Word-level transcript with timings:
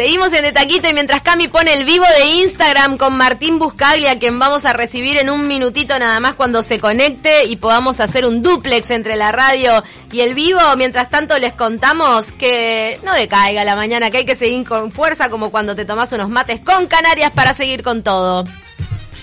Seguimos 0.00 0.32
en 0.32 0.44
De 0.44 0.52
Taquito 0.52 0.88
y 0.88 0.94
mientras 0.94 1.20
Cami 1.20 1.48
pone 1.48 1.74
el 1.74 1.84
vivo 1.84 2.06
de 2.16 2.24
Instagram 2.24 2.96
con 2.96 3.18
Martín 3.18 3.58
Buscaglia, 3.58 4.18
quien 4.18 4.38
vamos 4.38 4.64
a 4.64 4.72
recibir 4.72 5.18
en 5.18 5.28
un 5.28 5.46
minutito 5.46 5.98
nada 5.98 6.18
más 6.20 6.36
cuando 6.36 6.62
se 6.62 6.80
conecte 6.80 7.44
y 7.44 7.56
podamos 7.56 8.00
hacer 8.00 8.24
un 8.24 8.40
duplex 8.42 8.88
entre 8.92 9.16
la 9.16 9.30
radio 9.30 9.84
y 10.10 10.20
el 10.20 10.32
vivo. 10.32 10.58
Mientras 10.78 11.10
tanto 11.10 11.38
les 11.38 11.52
contamos 11.52 12.32
que 12.32 12.98
no 13.04 13.12
decaiga 13.12 13.62
la 13.62 13.76
mañana, 13.76 14.10
que 14.10 14.16
hay 14.16 14.24
que 14.24 14.36
seguir 14.36 14.66
con 14.66 14.90
fuerza 14.90 15.28
como 15.28 15.50
cuando 15.50 15.76
te 15.76 15.84
tomas 15.84 16.10
unos 16.14 16.30
mates 16.30 16.62
con 16.62 16.86
Canarias 16.86 17.32
para 17.32 17.52
seguir 17.52 17.82
con 17.82 18.02
todo 18.02 18.44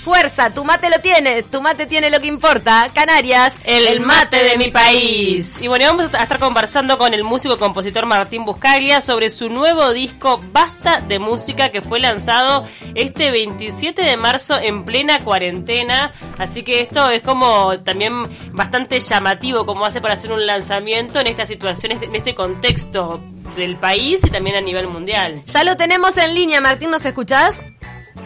fuerza, 0.08 0.54
tu 0.54 0.64
mate 0.64 0.90
lo 0.90 1.02
tiene, 1.02 1.44
tu 1.44 1.62
mate 1.62 1.86
tiene 1.86 2.10
lo 2.10 2.22
que 2.22 2.28
importa. 2.28 2.90
Canarias, 2.94 3.54
el, 3.66 4.00
mate 4.00 4.42
de 4.42 4.58
mi 4.58 4.72
país. 4.72 5.62
Y 5.62 5.68
bueno, 5.68 5.84
vamos 5.88 6.14
a 6.14 6.24
estar 6.24 6.40
conversando 6.40 6.98
con 6.98 7.14
el 7.14 7.26
músico 7.26 7.56
y 7.56 7.58
compositor 7.58 8.06
Martín 8.06 8.46
Buscaglia 8.46 9.02
sobre 9.02 9.30
su 9.30 9.50
nuevo 9.50 9.92
disco 9.92 10.42
Basta 10.54 11.02
de 11.02 11.20
Música 11.20 11.74
que 11.74 11.82
fue 11.82 12.00
lanzado 12.00 12.66
este 12.96 13.32
27 13.32 14.02
de 14.02 14.16
marzo 14.16 14.58
en 14.58 14.86
plena 14.86 15.20
cuarentena. 15.20 16.14
Así 16.38 16.64
que 16.64 16.80
esto 16.80 17.10
es 17.10 17.20
como 17.20 17.78
también 17.80 18.14
bastante 18.54 19.02
llamativo 19.02 19.66
como 19.66 19.86
hace 19.86 20.00
para 20.00 20.14
hacer 20.14 20.32
un 20.32 20.46
lanzamiento 20.46 21.20
en 21.20 21.28
estas 21.28 21.50
situaciones, 21.50 22.02
en 22.02 22.16
este 22.16 22.34
contexto 22.34 23.20
del 23.58 23.76
país 23.76 24.22
y 24.24 24.30
también 24.30 24.56
a 24.56 24.62
nivel 24.62 24.88
mundial. 24.88 25.44
Ya 25.48 25.66
lo 25.66 25.76
tenemos 25.76 26.16
en 26.16 26.34
línea, 26.34 26.62
Martín, 26.62 26.92
¿nos 26.92 27.06
escuchás? 27.06 27.60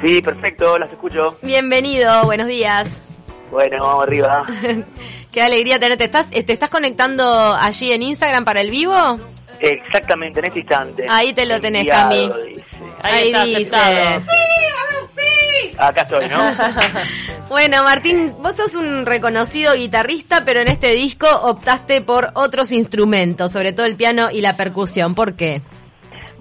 Sí, 0.03 0.21
perfecto, 0.21 0.79
las 0.79 0.91
escucho. 0.91 1.37
Bienvenido, 1.41 2.23
buenos 2.25 2.47
días. 2.47 2.89
Bueno, 3.51 3.83
vamos 3.83 4.03
arriba. 4.03 4.45
Qué 5.31 5.41
alegría 5.41 5.79
tenerte. 5.79 6.05
¿Estás, 6.05 6.29
¿Te 6.29 6.51
estás 6.51 6.69
conectando 6.69 7.23
allí 7.55 7.91
en 7.91 8.01
Instagram 8.01 8.43
para 8.43 8.61
el 8.61 8.71
vivo? 8.71 8.95
Exactamente, 9.59 10.39
en 10.39 10.45
este 10.45 10.59
instante. 10.59 11.05
Ahí 11.07 11.33
te 11.33 11.45
lo 11.45 11.61
tenés, 11.61 11.87
Cami. 11.87 12.31
Ahí, 13.03 13.55
dice. 13.55 13.75
Acá 15.77 16.02
estoy, 16.02 16.27
¿no? 16.30 16.38
bueno, 17.49 17.83
Martín, 17.83 18.33
vos 18.39 18.55
sos 18.55 18.75
un 18.75 19.05
reconocido 19.05 19.73
guitarrista, 19.73 20.43
pero 20.45 20.61
en 20.61 20.67
este 20.67 20.91
disco 20.91 21.27
optaste 21.43 22.02
por 22.02 22.31
otros 22.33 22.71
instrumentos, 22.71 23.52
sobre 23.52 23.73
todo 23.73 23.86
el 23.86 23.95
piano 23.95 24.30
y 24.31 24.41
la 24.41 24.58
percusión. 24.58 25.15
¿Por 25.15 25.36
qué? 25.36 25.61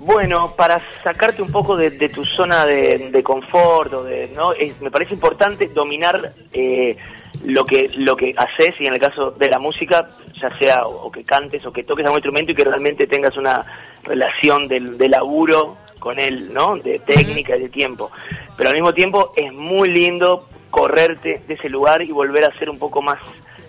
Bueno, 0.00 0.54
para 0.56 0.80
sacarte 1.02 1.42
un 1.42 1.52
poco 1.52 1.76
de, 1.76 1.90
tu 2.08 2.24
zona 2.24 2.64
de, 2.64 3.22
confort, 3.22 3.92
o 3.92 4.02
de, 4.02 4.28
¿no? 4.28 4.52
me 4.80 4.90
parece 4.90 5.12
importante 5.12 5.68
dominar 5.68 6.32
eh, 6.54 6.96
lo 7.44 7.66
que 7.66 7.90
lo 7.94 8.16
que 8.16 8.34
haces 8.34 8.74
y 8.80 8.86
en 8.86 8.94
el 8.94 8.98
caso 8.98 9.32
de 9.32 9.50
la 9.50 9.58
música, 9.58 10.06
ya 10.40 10.56
sea 10.58 10.86
o, 10.86 11.10
que 11.10 11.22
cantes 11.22 11.66
o 11.66 11.72
que 11.72 11.84
toques 11.84 12.04
algún 12.06 12.18
instrumento 12.18 12.52
y 12.52 12.54
que 12.54 12.64
realmente 12.64 13.06
tengas 13.06 13.36
una 13.36 13.62
relación 14.02 14.68
del, 14.68 14.96
de 14.96 15.10
laburo 15.10 15.76
con 15.98 16.18
él, 16.18 16.50
¿no? 16.54 16.76
De 16.76 16.98
técnica 17.00 17.54
y 17.58 17.60
de 17.60 17.68
tiempo. 17.68 18.10
Pero 18.56 18.70
al 18.70 18.76
mismo 18.76 18.94
tiempo 18.94 19.34
es 19.36 19.52
muy 19.52 19.90
lindo 19.90 20.48
correrte 20.70 21.42
de 21.46 21.54
ese 21.54 21.68
lugar 21.68 22.00
y 22.00 22.10
volver 22.10 22.44
a 22.44 22.58
ser 22.58 22.70
un 22.70 22.78
poco 22.78 23.02
más 23.02 23.18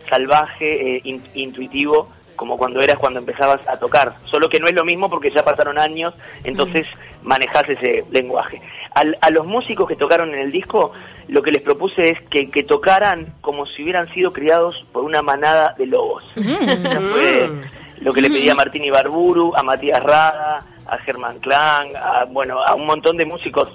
salvaje, 0.10 0.96
eh, 0.96 1.20
intuitivo 1.34 2.10
como 2.42 2.58
cuando 2.58 2.82
eras 2.82 2.98
cuando 2.98 3.20
empezabas 3.20 3.62
a 3.68 3.78
tocar, 3.78 4.14
solo 4.26 4.50
que 4.50 4.60
no 4.60 4.66
es 4.66 4.74
lo 4.74 4.84
mismo 4.84 5.08
porque 5.08 5.30
ya 5.30 5.44
pasaron 5.44 5.78
años, 5.78 6.16
entonces 6.44 6.88
mm. 6.88 7.28
manejas 7.28 7.70
ese 7.70 8.04
lenguaje. 8.10 8.60
a 8.96 9.30
los 9.30 9.46
músicos 9.46 9.88
que 9.88 9.96
tocaron 9.96 10.34
en 10.34 10.40
el 10.40 10.52
disco, 10.52 10.92
lo 11.28 11.44
que 11.44 11.52
les 11.52 11.62
propuse 11.62 12.10
es 12.10 12.28
que, 12.30 12.64
tocaran 12.64 13.36
como 13.42 13.68
si 13.68 13.84
hubieran 13.84 14.12
sido 14.12 14.34
criados 14.34 14.84
por 14.92 15.04
una 15.04 15.22
manada 15.22 15.76
de 15.78 15.86
lobos. 15.86 16.24
Mm. 16.36 17.62
lo 18.04 18.12
que 18.12 18.22
le 18.22 18.30
pedí 18.32 18.50
a 18.50 18.56
Martín 18.56 18.86
Ibarburu, 18.86 19.54
a 19.56 19.62
Matías 19.62 20.02
Rada, 20.02 20.66
a 20.88 20.98
Germán 20.98 21.38
Klang, 21.42 21.96
a, 21.96 22.26
bueno, 22.26 22.60
a 22.60 22.74
un 22.74 22.88
montón 22.88 23.18
de 23.18 23.26
músicos 23.26 23.70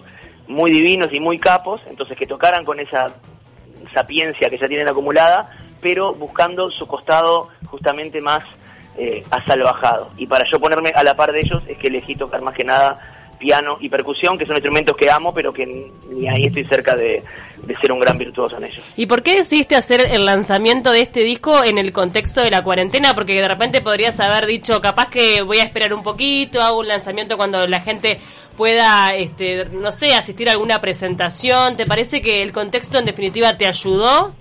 muy 0.48 0.72
divinos 0.72 1.10
y 1.12 1.20
muy 1.20 1.38
capos, 1.38 1.80
entonces 1.88 2.18
que 2.18 2.26
tocaran 2.26 2.64
con 2.64 2.80
esa 2.80 3.14
sapiencia 3.94 4.50
que 4.50 4.58
ya 4.58 4.66
tienen 4.66 4.88
acumulada, 4.88 5.52
pero 5.86 6.12
buscando 6.14 6.68
su 6.68 6.84
costado 6.84 7.48
justamente 7.66 8.20
más 8.20 8.42
eh, 8.98 9.22
asalvajado. 9.30 10.10
Y 10.16 10.26
para 10.26 10.44
yo 10.50 10.58
ponerme 10.58 10.90
a 10.92 11.04
la 11.04 11.14
par 11.14 11.30
de 11.30 11.38
ellos 11.38 11.62
es 11.68 11.78
que 11.78 11.86
elegí 11.86 12.16
tocar 12.16 12.42
más 12.42 12.56
que 12.56 12.64
nada 12.64 12.98
piano 13.38 13.78
y 13.80 13.88
percusión, 13.88 14.36
que 14.36 14.46
son 14.46 14.56
instrumentos 14.56 14.96
que 14.96 15.08
amo, 15.08 15.32
pero 15.32 15.52
que 15.52 15.64
ni 15.64 16.28
ahí 16.28 16.46
estoy 16.46 16.64
cerca 16.64 16.96
de, 16.96 17.22
ser 17.80 17.92
un 17.92 18.00
gran 18.00 18.18
virtuoso 18.18 18.56
en 18.56 18.64
ellos. 18.64 18.82
¿Y 18.96 19.06
por 19.06 19.22
qué 19.22 19.36
decidiste 19.36 19.76
hacer 19.76 20.00
el 20.00 20.26
lanzamiento 20.26 20.90
de 20.90 21.02
este 21.02 21.20
disco 21.20 21.62
en 21.62 21.78
el 21.78 21.92
contexto 21.92 22.40
de 22.40 22.50
la 22.50 22.64
cuarentena? 22.64 23.14
Porque 23.14 23.40
de 23.40 23.46
repente 23.46 23.80
podrías 23.80 24.18
haber 24.18 24.46
dicho, 24.46 24.80
capaz 24.80 25.08
que 25.08 25.42
voy 25.42 25.58
a 25.58 25.62
esperar 25.62 25.94
un 25.94 26.02
poquito, 26.02 26.62
hago 26.62 26.80
un 26.80 26.88
lanzamiento 26.88 27.36
cuando 27.36 27.64
la 27.68 27.78
gente 27.78 28.18
pueda, 28.56 29.14
este, 29.14 29.66
no 29.66 29.92
sé, 29.92 30.14
asistir 30.14 30.48
a 30.48 30.52
alguna 30.52 30.80
presentación. 30.80 31.76
¿Te 31.76 31.86
parece 31.86 32.20
que 32.20 32.42
el 32.42 32.50
contexto 32.50 32.98
en 32.98 33.04
definitiva 33.04 33.56
te 33.56 33.66
ayudó? 33.66 34.34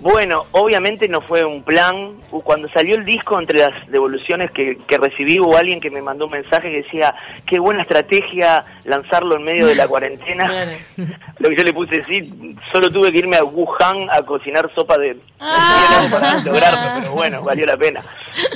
Bueno, 0.00 0.46
obviamente 0.52 1.08
no 1.08 1.20
fue 1.20 1.44
un 1.44 1.62
plan. 1.62 2.18
Cuando 2.44 2.68
salió 2.68 2.94
el 2.94 3.04
disco, 3.04 3.38
entre 3.38 3.58
las 3.58 3.86
devoluciones 3.88 4.50
que, 4.52 4.78
recibí, 4.88 5.40
hubo 5.40 5.56
alguien 5.56 5.80
que 5.80 5.90
me 5.90 6.00
mandó 6.00 6.26
un 6.26 6.32
mensaje 6.32 6.70
que 6.70 6.82
decía, 6.82 7.14
qué 7.46 7.58
buena 7.58 7.82
estrategia 7.82 8.64
lanzarlo 8.84 9.36
en 9.36 9.42
medio 9.42 9.66
de 9.66 9.74
la 9.74 9.88
cuarentena. 9.88 10.76
Lo 11.38 11.48
que 11.48 11.56
yo 11.56 11.64
le 11.64 11.72
puse, 11.72 12.04
sí, 12.04 12.56
solo 12.72 12.90
tuve 12.90 13.10
que 13.10 13.18
irme 13.18 13.36
a 13.36 13.44
Wuhan 13.44 14.08
a 14.10 14.22
cocinar 14.22 14.72
sopa 14.74 14.98
de... 14.98 15.18
Ah. 15.40 16.08
para 16.10 16.42
lograrlo, 16.42 17.00
pero 17.00 17.12
bueno, 17.12 17.42
valió 17.42 17.66
la 17.66 17.76
pena. 17.76 18.04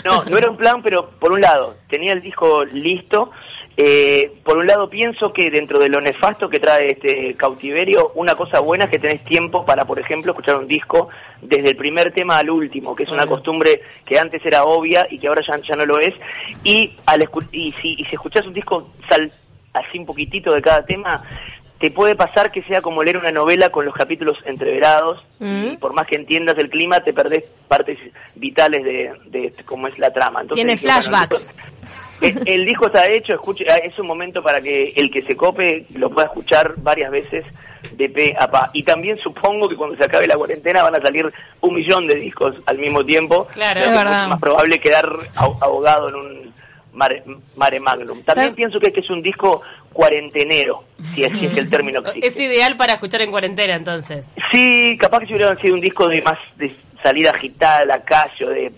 No, 0.05 0.25
no 0.25 0.37
era 0.37 0.51
un 0.51 0.57
plan, 0.57 0.83
pero 0.83 1.11
por 1.11 1.33
un 1.33 1.41
lado, 1.41 1.77
tenía 1.89 2.13
el 2.13 2.23
disco 2.23 2.65
listo 2.65 3.31
eh, 3.77 4.31
por 4.45 4.59
un 4.59 4.67
lado 4.67 4.91
pienso 4.91 5.33
que 5.33 5.51
dentro 5.51 5.79
de 5.79 5.89
lo 5.89 6.01
nefasto 6.01 6.49
que 6.49 6.61
trae 6.61 6.91
este 6.91 7.35
cautiverio, 7.35 8.13
una 8.15 8.35
cosa 8.35 8.61
buena 8.61 8.85
es 8.85 8.91
que 8.91 8.99
tenés 8.99 9.25
tiempo 9.25 9.65
para, 9.65 9.87
por 9.87 9.99
ejemplo, 9.99 10.33
escuchar 10.33 10.57
un 10.57 10.69
disco 10.69 11.09
desde 11.41 11.71
el 11.71 11.77
primer 11.77 12.13
tema 12.13 12.37
al 12.37 12.51
último, 12.51 12.95
que 12.95 13.05
es 13.05 13.11
una 13.11 13.27
costumbre 13.27 13.81
que 14.05 14.19
antes 14.19 14.45
era 14.45 14.65
obvia 14.65 15.07
y 15.11 15.19
que 15.19 15.29
ahora 15.29 15.43
ya, 15.47 15.57
ya 15.57 15.75
no 15.77 15.87
lo 15.87 15.99
es. 15.99 16.15
Y, 16.65 16.95
al 17.07 17.27
y, 17.53 17.73
si, 17.81 17.95
y 17.95 18.05
si 18.05 18.15
escuchás 18.15 18.47
un 18.47 18.55
disco 18.55 18.91
sal, 19.09 19.33
así 19.73 19.99
un 19.99 20.07
poquitito 20.07 20.53
de 20.53 20.61
cada 20.61 20.85
tema, 20.85 21.23
te 21.79 21.91
puede 21.91 22.15
pasar 22.15 22.53
que 22.53 22.63
sea 22.65 22.83
como 22.83 23.03
leer 23.03 23.17
una 23.17 23.33
novela 23.33 23.71
con 23.71 23.87
los 23.87 23.95
capítulos 23.95 24.39
entreverados 24.45 25.25
mm. 25.41 25.65
y 25.73 25.77
por 25.79 25.95
más 25.95 26.07
que 26.07 26.17
entiendas 26.17 26.57
el 26.59 26.69
clima 26.69 27.01
te 27.01 27.13
perdés 27.13 27.45
partes 27.67 27.99
vitales 28.35 28.85
de, 28.85 29.13
de 29.31 29.55
cómo 29.65 29.89
es 29.89 29.99
la 29.99 30.13
trama. 30.13 30.43
Entonces, 30.43 30.65
Tiene 30.65 30.77
flashbacks 30.77 31.51
el 32.23 32.65
disco 32.65 32.87
está 32.87 33.11
hecho, 33.11 33.35
escuche, 33.35 33.67
ah, 33.71 33.77
es 33.77 33.99
un 33.99 34.07
momento 34.07 34.43
para 34.43 34.61
que 34.61 34.93
el 34.97 35.11
que 35.11 35.23
se 35.23 35.37
cope 35.37 35.87
lo 35.95 36.11
pueda 36.11 36.27
escuchar 36.27 36.75
varias 36.79 37.11
veces 37.11 37.45
de 37.93 38.09
pe 38.09 38.35
a 38.39 38.51
pa. 38.51 38.71
Y 38.73 38.83
también 38.83 39.19
supongo 39.19 39.69
que 39.69 39.77
cuando 39.77 39.97
se 39.97 40.05
acabe 40.05 40.27
la 40.27 40.37
cuarentena 40.37 40.83
van 40.83 40.95
a 40.95 41.01
salir 41.01 41.31
un 41.61 41.75
millón 41.75 42.07
de 42.07 42.15
discos 42.17 42.57
al 42.67 42.79
mismo 42.79 43.05
tiempo. 43.05 43.47
Claro, 43.53 43.81
es 43.81 43.91
verdad. 43.91 44.29
más 44.29 44.41
probable 44.41 44.79
quedar 44.79 45.09
ahogado 45.37 46.09
en 46.09 46.15
un 46.15 46.53
mare, 46.93 47.81
magnum. 47.81 48.23
También 48.23 48.55
pienso 48.55 48.79
que 48.79 48.89
este 48.89 49.01
es 49.01 49.11
un 49.11 49.23
disco 49.23 49.63
cuarentenero, 49.93 50.85
si 51.15 51.25
es, 51.25 51.33
es 51.33 51.53
el 51.53 51.69
término 51.69 52.03
que 52.03 52.19
Es 52.23 52.39
ideal 52.41 52.77
para 52.77 52.95
escuchar 52.95 53.23
en 53.23 53.31
cuarentena, 53.31 53.75
entonces. 53.75 54.35
Sí, 54.51 54.97
capaz 54.99 55.21
que 55.21 55.27
si 55.27 55.35
hubiera 55.35 55.57
sido 55.61 55.75
un 55.75 55.81
disco 55.81 56.09
de 56.09 56.23
más 56.23 56.39
de 56.57 56.75
salida 57.03 57.31
agitada 57.31 57.79
a 57.79 57.85
la 57.85 58.03
calle 58.03 58.45
o, 58.45 58.51
de, 58.51 58.73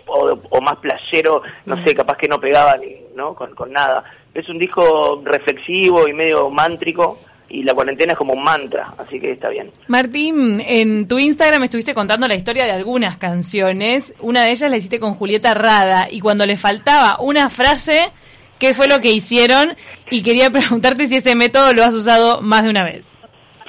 o, 0.51 0.61
más 0.61 0.77
playero, 0.77 1.43
no 1.67 1.83
sé, 1.85 1.95
capaz 1.95 2.17
que 2.17 2.29
no 2.29 2.41
pegaba 2.41 2.77
ni, 2.77 2.97
¿no? 3.15 3.35
Con, 3.35 3.55
con 3.55 3.73
nada. 3.73 4.05
Es 4.33 4.49
un 4.49 4.59
disco 4.59 5.23
reflexivo 5.25 6.09
y 6.09 6.12
medio 6.12 6.51
mántrico 6.51 7.19
y 7.49 7.62
la 7.62 7.75
cuarentena 7.75 8.12
es 8.12 8.19
como 8.19 8.33
un 8.33 8.43
mantra, 8.43 8.95
así 8.99 9.21
que 9.21 9.31
está 9.31 9.49
bien. 9.49 9.71
Martín, 9.87 10.61
en 10.67 11.07
tu 11.07 11.19
Instagram 11.19 11.62
estuviste 11.62 11.95
contando 11.95 12.27
la 12.27 12.35
historia 12.35 12.65
de 12.65 12.73
algunas 12.73 13.19
canciones, 13.19 14.12
una 14.21 14.43
de 14.43 14.51
ellas 14.51 14.71
la 14.71 14.77
hiciste 14.77 14.99
con 14.99 15.15
Julieta 15.15 15.55
Rada 15.55 16.09
y 16.11 16.21
cuando 16.21 16.47
le 16.47 16.56
faltaba 16.56 17.19
una 17.21 17.51
frase, 17.51 18.11
¿qué 18.59 18.75
fue 18.75 18.89
lo 18.89 19.01
que 19.01 19.12
hicieron? 19.12 19.77
Y 20.11 20.23
quería 20.23 20.51
preguntarte 20.51 21.06
si 21.06 21.17
ese 21.17 21.35
método 21.35 21.73
lo 21.73 21.85
has 21.85 21.94
usado 21.94 22.41
más 22.41 22.65
de 22.65 22.70
una 22.70 22.82
vez. 22.82 23.06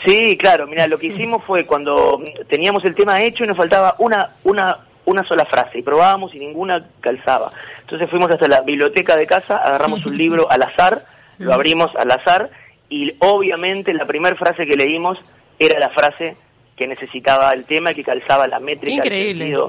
Sí, 0.06 0.38
claro, 0.38 0.68
mira, 0.68 0.88
lo 0.88 0.98
que 0.98 1.08
hicimos 1.08 1.44
fue 1.46 1.66
cuando 1.66 2.22
teníamos 2.48 2.86
el 2.86 2.96
tema 2.96 3.22
hecho 3.22 3.44
y 3.44 3.48
nos 3.48 3.58
faltaba 3.58 3.96
una, 4.00 4.30
una, 4.44 4.80
una 5.06 5.24
sola 5.28 5.46
frase 5.46 5.80
y 5.80 5.82
probábamos 5.82 6.34
y 6.36 6.40
ninguna 6.40 6.86
calzaba. 7.02 7.52
Entonces 7.82 8.10
fuimos 8.10 8.30
hasta 8.32 8.48
la 8.48 8.62
biblioteca 8.62 9.16
de 9.16 9.26
casa, 9.26 9.58
agarramos 9.58 10.06
un 10.06 10.18
libro 10.18 10.50
al 10.50 10.62
azar, 10.64 11.06
lo 11.38 11.54
abrimos 11.54 11.96
al 11.96 12.12
azar 12.12 12.50
y 12.90 13.16
obviamente 13.20 13.94
la 13.94 14.06
primera 14.06 14.36
frase 14.36 14.66
que 14.66 14.76
leímos 14.76 15.18
era 15.58 15.80
la 15.80 15.90
frase 15.90 16.38
que 16.76 16.88
necesitaba 16.88 17.52
el 17.52 17.66
tema, 17.66 17.94
que 17.94 18.04
calzaba 18.04 18.48
la 18.48 18.60
métrica, 18.60 19.06
Increíble. 19.06 19.52
el 19.52 19.60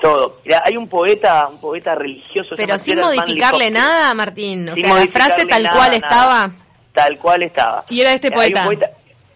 todo. 0.00 0.40
hay 0.64 0.76
un 0.76 0.88
poeta, 0.88 1.48
un 1.48 1.60
poeta 1.60 1.94
religioso. 1.94 2.54
Pero 2.56 2.78
sin 2.78 3.00
modificarle 3.00 3.70
nada, 3.70 4.12
Martín. 4.14 4.68
O 4.68 4.76
sea, 4.76 4.94
la 4.94 5.06
frase 5.06 5.46
tal 5.46 5.68
cual 5.70 5.94
estaba. 5.94 6.50
Tal 6.92 7.18
cual 7.18 7.42
estaba. 7.42 7.84
Y 7.88 8.00
era 8.00 8.12
este 8.12 8.30
poeta 8.30 8.68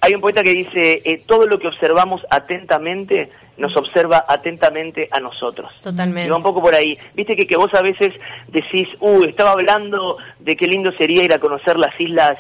hay 0.00 0.15
un 0.15 0.21
poeta 0.21 0.43
que 0.43 0.50
dice, 0.55 1.03
eh, 1.05 1.23
todo 1.27 1.47
lo 1.47 1.59
que 1.59 1.69
observamos 1.69 2.25
atentamente 2.31 3.31
nos 3.56 3.77
observa 3.77 4.25
atentamente 4.29 5.09
a 5.11 5.19
nosotros. 5.19 5.73
Totalmente. 5.83 6.27
Y 6.29 6.31
va 6.31 6.37
un 6.37 6.43
poco 6.43 6.61
por 6.62 6.75
ahí. 6.75 6.97
Viste 7.15 7.35
que, 7.35 7.47
que 7.47 7.56
vos 7.56 7.75
a 7.75 7.83
veces 7.83 8.15
decís, 8.47 8.89
uh, 9.00 9.25
estaba 9.25 9.50
hablando 9.53 10.17
de 10.39 10.56
qué 10.56 10.67
lindo 10.67 10.93
sería 10.93 11.25
ir 11.25 11.33
a 11.33 11.41
conocer 11.41 11.77
las 11.77 11.99
islas 12.00 12.39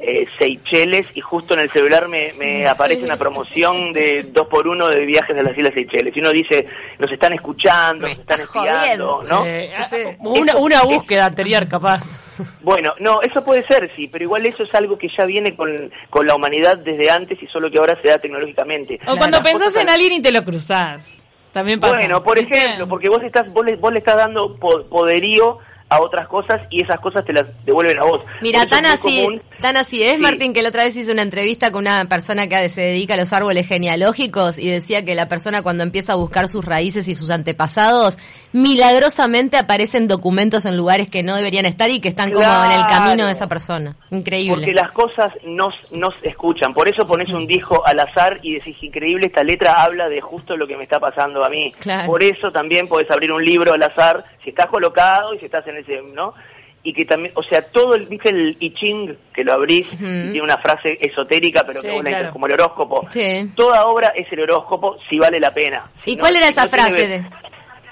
eh, 0.00 0.26
Seychelles 0.38 1.06
y 1.14 1.20
justo 1.20 1.54
en 1.54 1.60
el 1.60 1.70
celular 1.70 2.06
me, 2.06 2.32
me 2.34 2.68
aparece 2.68 3.02
una 3.02 3.16
promoción 3.16 3.92
de 3.92 4.24
dos 4.30 4.46
por 4.46 4.68
uno 4.68 4.86
de 4.88 5.04
viajes 5.06 5.36
a 5.36 5.42
las 5.42 5.56
Islas 5.56 5.74
Seychelles. 5.74 6.16
Y 6.16 6.20
uno 6.20 6.30
dice, 6.30 6.66
nos 6.98 7.10
están 7.10 7.32
escuchando, 7.32 8.02
Me 8.06 8.10
nos 8.10 8.18
están 8.20 8.40
espiando, 8.40 9.16
jodiendo. 9.16 9.22
¿no? 9.28 9.46
Eh, 9.46 9.72
Sí. 9.90 9.96
una, 10.20 10.56
una 10.56 10.82
búsqueda 10.82 11.26
anterior, 11.26 11.66
capaz. 11.66 12.27
Bueno, 12.62 12.94
no, 13.00 13.20
eso 13.22 13.44
puede 13.44 13.66
ser, 13.66 13.90
sí, 13.96 14.08
pero 14.08 14.24
igual 14.24 14.44
eso 14.46 14.62
es 14.62 14.74
algo 14.74 14.96
que 14.98 15.08
ya 15.16 15.24
viene 15.24 15.54
con, 15.56 15.90
con 16.10 16.26
la 16.26 16.34
humanidad 16.34 16.76
desde 16.78 17.10
antes 17.10 17.42
y 17.42 17.46
solo 17.46 17.70
que 17.70 17.78
ahora 17.78 17.98
se 18.02 18.08
da 18.08 18.18
tecnológicamente. 18.18 18.98
O 19.06 19.16
cuando 19.16 19.42
pensás 19.42 19.74
en 19.76 19.88
alguien 19.88 20.12
y 20.14 20.22
te 20.22 20.32
lo 20.32 20.44
cruzás. 20.44 21.24
También 21.52 21.80
pasa. 21.80 21.96
Bueno, 21.96 22.22
por 22.22 22.38
ejemplo, 22.38 22.86
porque 22.88 23.08
vos 23.08 23.22
estás 23.22 23.50
vos 23.52 23.64
le, 23.64 23.76
vos 23.76 23.92
le 23.92 23.98
estás 24.00 24.16
dando 24.16 24.56
po- 24.56 24.84
poderío 24.84 25.58
a 25.88 26.00
otras 26.02 26.28
cosas 26.28 26.60
y 26.70 26.82
esas 26.82 27.00
cosas 27.00 27.24
te 27.24 27.32
las 27.32 27.46
devuelven 27.64 27.98
a 27.98 28.04
vos. 28.04 28.22
Mira, 28.42 28.66
tan 28.66 28.84
así, 28.84 29.22
común- 29.24 29.42
tan 29.60 29.76
así 29.76 30.02
es, 30.02 30.14
Sí. 30.14 30.18
Martín, 30.18 30.52
que 30.52 30.62
la 30.62 30.70
otra 30.70 30.84
vez 30.84 30.96
hice 30.96 31.12
una 31.12 31.22
entrevista 31.22 31.70
con 31.70 31.82
una 31.82 32.04
persona 32.06 32.48
que 32.48 32.68
se 32.68 32.80
dedica 32.80 33.14
a 33.14 33.16
los 33.16 33.32
árboles 33.32 33.66
genealógicos 33.66 34.58
y 34.58 34.68
decía 34.68 35.04
que 35.04 35.14
la 35.14 35.28
persona 35.28 35.62
cuando 35.62 35.82
empieza 35.82 36.12
a 36.12 36.16
buscar 36.16 36.48
sus 36.48 36.64
raíces 36.64 37.08
y 37.08 37.14
sus 37.14 37.30
antepasados, 37.30 38.18
milagrosamente 38.52 39.56
aparecen 39.56 40.08
documentos 40.08 40.66
en 40.66 40.76
lugares 40.76 41.08
que 41.08 41.22
no 41.22 41.36
deberían 41.36 41.66
estar 41.66 41.90
y 41.90 42.00
que 42.00 42.08
están 42.08 42.30
como 42.32 42.44
en 42.44 42.72
el 42.72 42.86
camino 42.86 43.26
de 43.26 43.32
esa 43.32 43.46
persona. 43.46 43.96
Increíble. 44.10 44.56
Porque 44.56 44.72
las 44.72 44.92
cosas 44.92 45.32
nos, 45.44 45.74
nos 45.92 46.14
escuchan. 46.22 46.72
Por 46.74 46.88
eso 46.88 47.06
pones 47.06 47.32
un 47.32 47.46
disco 47.46 47.82
al 47.86 48.00
azar 48.00 48.40
y 48.42 48.54
decís, 48.54 48.76
increíble, 48.82 49.26
esta 49.26 49.42
letra 49.42 49.82
habla 49.82 50.08
de 50.08 50.20
justo 50.20 50.56
lo 50.56 50.66
que 50.66 50.76
me 50.76 50.84
está 50.84 51.00
pasando 51.00 51.44
a 51.44 51.48
mí. 51.48 51.72
Claro. 51.78 52.06
Por 52.06 52.22
eso 52.22 52.50
también 52.50 52.88
podés 52.88 53.10
abrir 53.10 53.32
un 53.32 53.44
libro 53.44 53.72
al 53.72 53.82
azar, 53.82 54.24
si 54.42 54.50
estás 54.50 54.66
colocado 54.66 55.34
y 55.34 55.38
si 55.38 55.46
estás 55.46 55.66
en 55.66 55.76
ese, 55.76 56.00
¿no? 56.14 56.34
Y 56.82 56.92
que 56.94 57.04
también, 57.04 57.32
o 57.36 57.42
sea, 57.42 57.60
todo 57.62 57.94
el, 57.94 58.06
viste 58.06 58.30
el 58.30 58.56
I 58.60 58.72
Ching, 58.72 59.14
que 59.34 59.44
lo 59.44 59.52
abrís 59.54 59.86
y 59.92 59.96
tiene 59.96 60.42
una 60.42 60.58
frase 60.58 60.96
esotérica, 61.00 61.64
pero 61.66 61.80
Sí, 61.80 61.86
que 61.88 61.92
vos 61.92 62.04
la 62.04 62.10
claro. 62.10 62.30
como 62.32 62.46
el 62.46 62.52
horóscopo. 62.52 63.06
Sí. 63.10 63.50
Toda 63.56 63.84
obra 63.86 64.12
es 64.14 64.30
el 64.32 64.40
horóscopo 64.40 64.96
si 65.10 65.18
vale 65.18 65.38
la 65.40 65.52
pena. 65.52 65.84
Si 65.98 66.12
¿Y 66.12 66.16
no- 66.16 66.20
cuál 66.22 66.36
era 66.36 66.46
si 66.46 66.52
esa 66.52 66.64
no 66.64 66.70
frase? 66.70 67.06
de- 67.08 67.24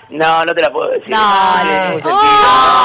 No, 0.09 0.45
no 0.45 0.55
te 0.55 0.63
la 0.63 0.71
puedo 0.73 0.89
decir. 0.93 1.11
No 1.11 1.19
ningún 1.65 2.01
Oh. 2.05 2.21
sentido. 2.21 2.21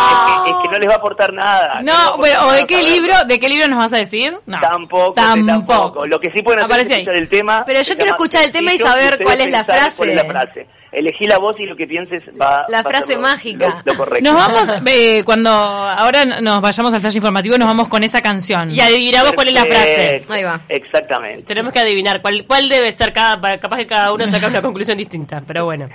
Es, 0.10 0.44
que, 0.44 0.50
es 0.50 0.56
que 0.64 0.68
no 0.74 0.80
les 0.80 0.90
va 0.90 0.94
a 0.94 0.98
aportar 0.98 1.32
nada. 1.34 1.82
No, 1.84 2.18
bueno, 2.18 2.48
¿o 2.48 2.52
de 2.52 2.66
qué 2.66 2.82
libro, 2.82 3.14
de 3.28 3.40
qué 3.40 3.48
libro 3.48 3.68
nos 3.68 3.78
vas 3.78 3.94
a 3.94 3.98
decir? 3.98 4.34
No. 4.48 4.60
Tampoco, 4.60 5.14
Tampoco. 5.14 5.48
tampoco. 5.48 6.08
Lo 6.08 6.20
que 6.20 6.32
sí 6.32 6.42
pueden 6.42 6.62
hacer 6.62 6.72
Aparece 6.72 6.94
es 6.94 6.98
ahí. 6.98 7.02
escuchar 7.04 7.22
el 7.22 7.30
tema. 7.30 7.64
Pero 7.66 7.82
yo 7.84 7.96
quiero 7.96 8.12
escuchar 8.14 8.44
el 8.44 8.52
tema 8.52 8.74
y 8.74 8.80
saber 8.80 9.20
cuál 9.24 9.40
es 9.40 9.52
la 9.52 9.64
pensar 9.64 9.92
cuál 9.96 10.10
es 10.10 10.16
la 10.16 10.26
frase. 10.26 10.68
Elegí 10.92 11.26
la 11.26 11.38
voz 11.38 11.58
y 11.60 11.66
lo 11.66 11.76
que 11.76 11.88
pienses 11.88 12.22
va 12.40 12.66
La 12.68 12.82
va 12.82 12.90
a 12.90 12.92
frase 12.92 13.08
ser 13.08 13.16
lo- 13.16 13.22
mágica. 13.22 13.82
Lo, 13.86 13.92
lo 13.94 13.98
correcto. 13.98 14.30
Nos 14.30 14.36
vamos, 14.36 14.70
eh, 14.88 15.24
cuando 15.24 15.50
ahora 15.50 16.26
nos 16.26 16.60
vayamos 16.62 16.94
al 16.94 17.00
flash 17.02 17.16
informativo, 17.16 17.58
nos 17.58 17.68
vamos 17.68 17.88
con 17.88 18.04
esa 18.04 18.22
canción. 18.22 18.72
Y 18.72 18.80
adivinamos 18.82 19.32
cuál 19.34 19.48
es 19.48 19.54
la 19.54 19.66
frase. 19.66 20.26
Ahí 20.28 20.44
va. 20.44 20.60
Exactamente. 20.68 21.44
Tenemos 21.44 21.72
que 21.72 21.80
adivinar 21.80 22.22
cuál, 22.22 22.46
cuál 22.46 22.68
debe 22.68 22.92
ser 22.92 23.14
cada, 23.14 23.40
para- 23.40 23.58
capaz 23.58 23.78
que 23.78 23.88
cada 23.88 24.12
uno 24.14 24.28
saca 24.28 24.48
una 24.48 24.62
conclusión 24.62 24.98
distinta, 24.98 25.42
pero 25.48 25.66
bueno. 25.66 25.88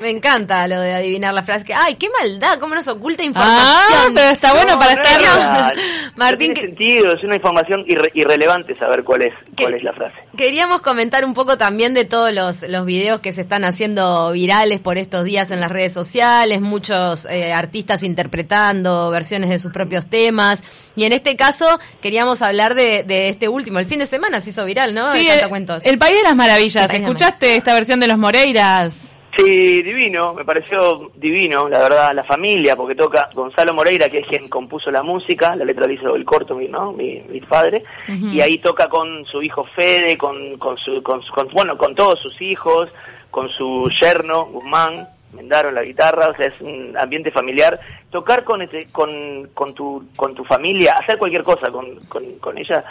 Me 0.00 0.10
encanta 0.10 0.66
lo 0.68 0.80
de 0.80 0.92
adivinar 0.94 1.32
la 1.32 1.42
frase. 1.42 1.64
Que, 1.64 1.74
ay, 1.74 1.96
qué 1.96 2.08
maldad, 2.10 2.58
cómo 2.58 2.74
nos 2.74 2.86
oculta 2.88 3.22
Ah, 3.22 3.26
información. 3.26 4.14
pero 4.14 4.26
está 4.28 4.52
bueno 4.52 4.72
No, 4.74 4.78
para 4.78 4.94
no 4.94 5.02
estar... 5.02 5.74
Martín, 6.16 6.16
No 6.16 6.36
tiene 6.38 6.54
que- 6.54 6.60
sentido, 6.66 7.12
es 7.14 7.24
una 7.24 7.36
información 7.36 7.84
irre- 7.86 8.10
irrelevante 8.14 8.74
saber 8.76 9.02
cuál 9.02 9.22
es, 9.22 9.34
Que- 9.56 9.64
cuál 9.64 9.74
es 9.74 9.82
la 9.82 9.92
frase. 9.94 10.16
Queríamos 10.36 10.82
comentar 10.82 11.24
un 11.24 11.32
poco 11.34 11.56
también 11.56 11.94
de 11.94 12.04
todos 12.04 12.32
los, 12.32 12.62
los 12.68 12.84
videos 12.84 13.20
que 13.20 13.32
se 13.32 13.40
están 13.42 13.64
haciendo 13.64 14.32
virales 14.42 14.80
por 14.80 14.98
estos 14.98 15.22
días 15.22 15.52
en 15.52 15.60
las 15.60 15.70
redes 15.70 15.92
sociales, 15.92 16.60
muchos 16.60 17.26
eh, 17.26 17.52
artistas 17.52 18.02
interpretando 18.02 19.08
versiones 19.10 19.50
de 19.50 19.60
sus 19.60 19.70
propios 19.70 20.08
temas. 20.08 20.64
Y 20.96 21.04
en 21.04 21.12
este 21.12 21.36
caso 21.36 21.78
queríamos 22.00 22.42
hablar 22.42 22.74
de, 22.74 23.04
de 23.04 23.28
este 23.28 23.48
último. 23.48 23.78
El 23.78 23.86
fin 23.86 24.00
de 24.00 24.06
semana 24.06 24.40
se 24.40 24.50
hizo 24.50 24.64
viral, 24.64 24.94
¿no? 24.94 25.12
Sí, 25.12 25.28
El 25.28 25.38
el, 25.84 25.98
País 25.98 26.16
de 26.16 26.22
las 26.24 26.34
Maravillas. 26.34 26.92
¿Escuchaste 26.92 27.54
esta 27.54 27.72
versión 27.72 28.00
de 28.00 28.08
los 28.08 28.18
Moreiras? 28.18 29.11
Sí, 29.36 29.82
divino, 29.82 30.34
me 30.34 30.44
pareció 30.44 31.10
divino, 31.14 31.66
la 31.68 31.78
verdad, 31.78 32.14
la 32.14 32.24
familia, 32.24 32.76
porque 32.76 32.94
toca 32.94 33.30
Gonzalo 33.34 33.72
Moreira, 33.72 34.08
que 34.10 34.18
es 34.18 34.26
quien 34.26 34.48
compuso 34.48 34.90
la 34.90 35.02
música, 35.02 35.56
la 35.56 35.64
letra 35.64 35.86
la 35.86 35.92
hizo 35.94 36.14
el 36.14 36.24
corto, 36.24 36.54
mi, 36.54 36.68
¿no? 36.68 36.92
mi, 36.92 37.22
mi 37.28 37.40
padre, 37.40 37.82
y 38.08 38.40
ahí 38.42 38.58
toca 38.58 38.88
con 38.88 39.24
su 39.24 39.42
hijo 39.42 39.64
Fede, 39.74 40.18
con, 40.18 40.58
con, 40.58 40.76
su, 40.76 41.02
con, 41.02 41.22
su- 41.22 41.32
con- 41.32 41.48
bueno, 41.48 41.78
con 41.78 41.94
todos 41.94 42.20
sus 42.20 42.40
hijos, 42.42 42.90
con 43.30 43.48
su 43.48 43.88
yerno, 44.00 44.46
Guzmán, 44.46 45.08
Mendaron 45.34 45.74
la 45.74 45.82
guitarra, 45.82 46.28
o 46.28 46.36
sea, 46.36 46.48
es 46.48 46.60
un 46.60 46.94
ambiente 46.94 47.30
familiar. 47.30 47.80
Tocar 48.10 48.44
con, 48.44 48.60
este, 48.60 48.88
con, 48.92 49.48
con, 49.54 49.72
tu, 49.72 50.04
con 50.14 50.34
tu 50.34 50.44
familia, 50.44 50.92
hacer 51.00 51.16
cualquier 51.16 51.42
cosa 51.42 51.70
con, 51.70 52.04
con, 52.04 52.22
con 52.38 52.58
ella, 52.58 52.84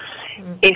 es 0.59 0.73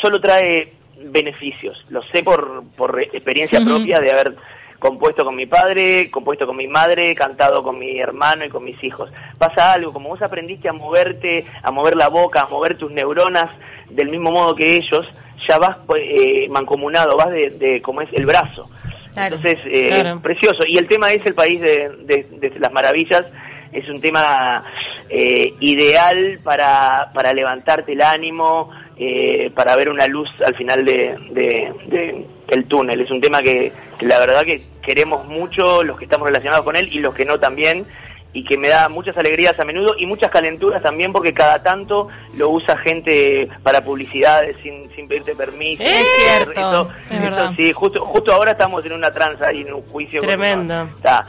solo 0.00 0.18
trae 0.22 0.72
beneficios. 1.12 1.84
Lo 1.90 2.02
sé 2.04 2.22
por, 2.22 2.62
por 2.78 2.98
experiencia 2.98 3.60
propia 3.60 4.00
de 4.00 4.10
haber 4.10 4.36
compuesto 4.82 5.24
con 5.24 5.36
mi 5.36 5.46
padre, 5.46 6.10
compuesto 6.10 6.44
con 6.44 6.56
mi 6.56 6.66
madre, 6.66 7.14
cantado 7.14 7.62
con 7.62 7.78
mi 7.78 8.00
hermano 8.00 8.44
y 8.44 8.48
con 8.48 8.64
mis 8.64 8.82
hijos. 8.82 9.08
Pasa 9.38 9.72
algo, 9.74 9.92
como 9.92 10.08
vos 10.08 10.20
aprendiste 10.22 10.68
a 10.68 10.72
moverte, 10.72 11.46
a 11.62 11.70
mover 11.70 11.94
la 11.94 12.08
boca, 12.08 12.40
a 12.42 12.48
mover 12.48 12.76
tus 12.76 12.90
neuronas 12.90 13.48
del 13.88 14.08
mismo 14.08 14.32
modo 14.32 14.56
que 14.56 14.74
ellos, 14.76 15.06
ya 15.48 15.58
vas 15.58 15.76
pues, 15.86 16.02
eh, 16.04 16.48
mancomunado, 16.50 17.16
vas 17.16 17.30
de, 17.30 17.50
de 17.50 17.80
como 17.80 18.00
es 18.02 18.08
el 18.12 18.26
brazo. 18.26 18.68
Claro. 19.14 19.36
Entonces, 19.36 19.60
eh, 19.66 19.88
Claro. 19.88 20.20
precioso. 20.20 20.64
Y 20.66 20.78
el 20.78 20.88
tema 20.88 21.12
es 21.12 21.24
el 21.26 21.34
país 21.34 21.60
de, 21.60 21.88
de- 22.04 22.26
de 22.40 22.58
las 22.58 22.72
maravillas. 22.72 23.22
Es 23.70 23.88
un 23.88 24.00
tema 24.00 24.64
eh, 25.08 25.54
ideal 25.60 26.40
para, 26.42 27.10
para 27.14 27.32
levantarte 27.32 27.92
el 27.92 28.02
ánimo, 28.02 28.70
eh, 28.96 29.50
para 29.54 29.76
ver 29.76 29.88
una 29.90 30.06
luz 30.08 30.28
al 30.44 30.56
final 30.56 30.84
de, 30.84 31.16
de- 31.30 31.72
de- 31.86 32.26
del 32.48 32.66
túnel. 32.66 33.00
Es 33.00 33.10
un 33.10 33.20
tema 33.20 33.40
que, 33.42 33.72
que 33.98 34.06
la 34.06 34.18
verdad 34.18 34.42
que 34.44 34.64
queremos 34.82 35.26
mucho 35.26 35.82
los 35.82 35.98
que 35.98 36.04
estamos 36.04 36.26
relacionados 36.26 36.64
con 36.64 36.76
él 36.76 36.88
y 36.92 36.98
los 37.00 37.14
que 37.14 37.24
no 37.24 37.38
también 37.40 37.86
y 38.34 38.44
que 38.44 38.56
me 38.56 38.68
da 38.68 38.88
muchas 38.88 39.14
alegrías 39.18 39.58
a 39.60 39.64
menudo 39.64 39.94
y 39.98 40.06
muchas 40.06 40.30
calenturas 40.30 40.82
también 40.82 41.12
porque 41.12 41.34
cada 41.34 41.62
tanto 41.62 42.08
lo 42.36 42.48
usa 42.48 42.78
gente 42.78 43.46
para 43.62 43.84
publicidades 43.84 44.56
sin, 44.62 44.90
sin 44.94 45.06
pedirte 45.06 45.34
permiso. 45.36 45.82
Es 45.82 46.06
cierto. 46.16 46.52
Eso- 46.60 46.88
Es 47.04 47.12
eso 47.12 47.22
verdad. 47.22 47.52
sí, 47.56 47.72
justo, 47.72 48.04
justo 48.06 48.32
ahora 48.32 48.52
estamos 48.52 48.84
en 48.86 48.92
una 48.92 49.10
tranza 49.12 49.52
y 49.52 49.60
en 49.60 49.74
un 49.74 49.82
juicio. 49.82 50.20
con 50.20 50.28
Tremendo. 50.28 50.62
una- 50.74 50.96
sea, 51.02 51.26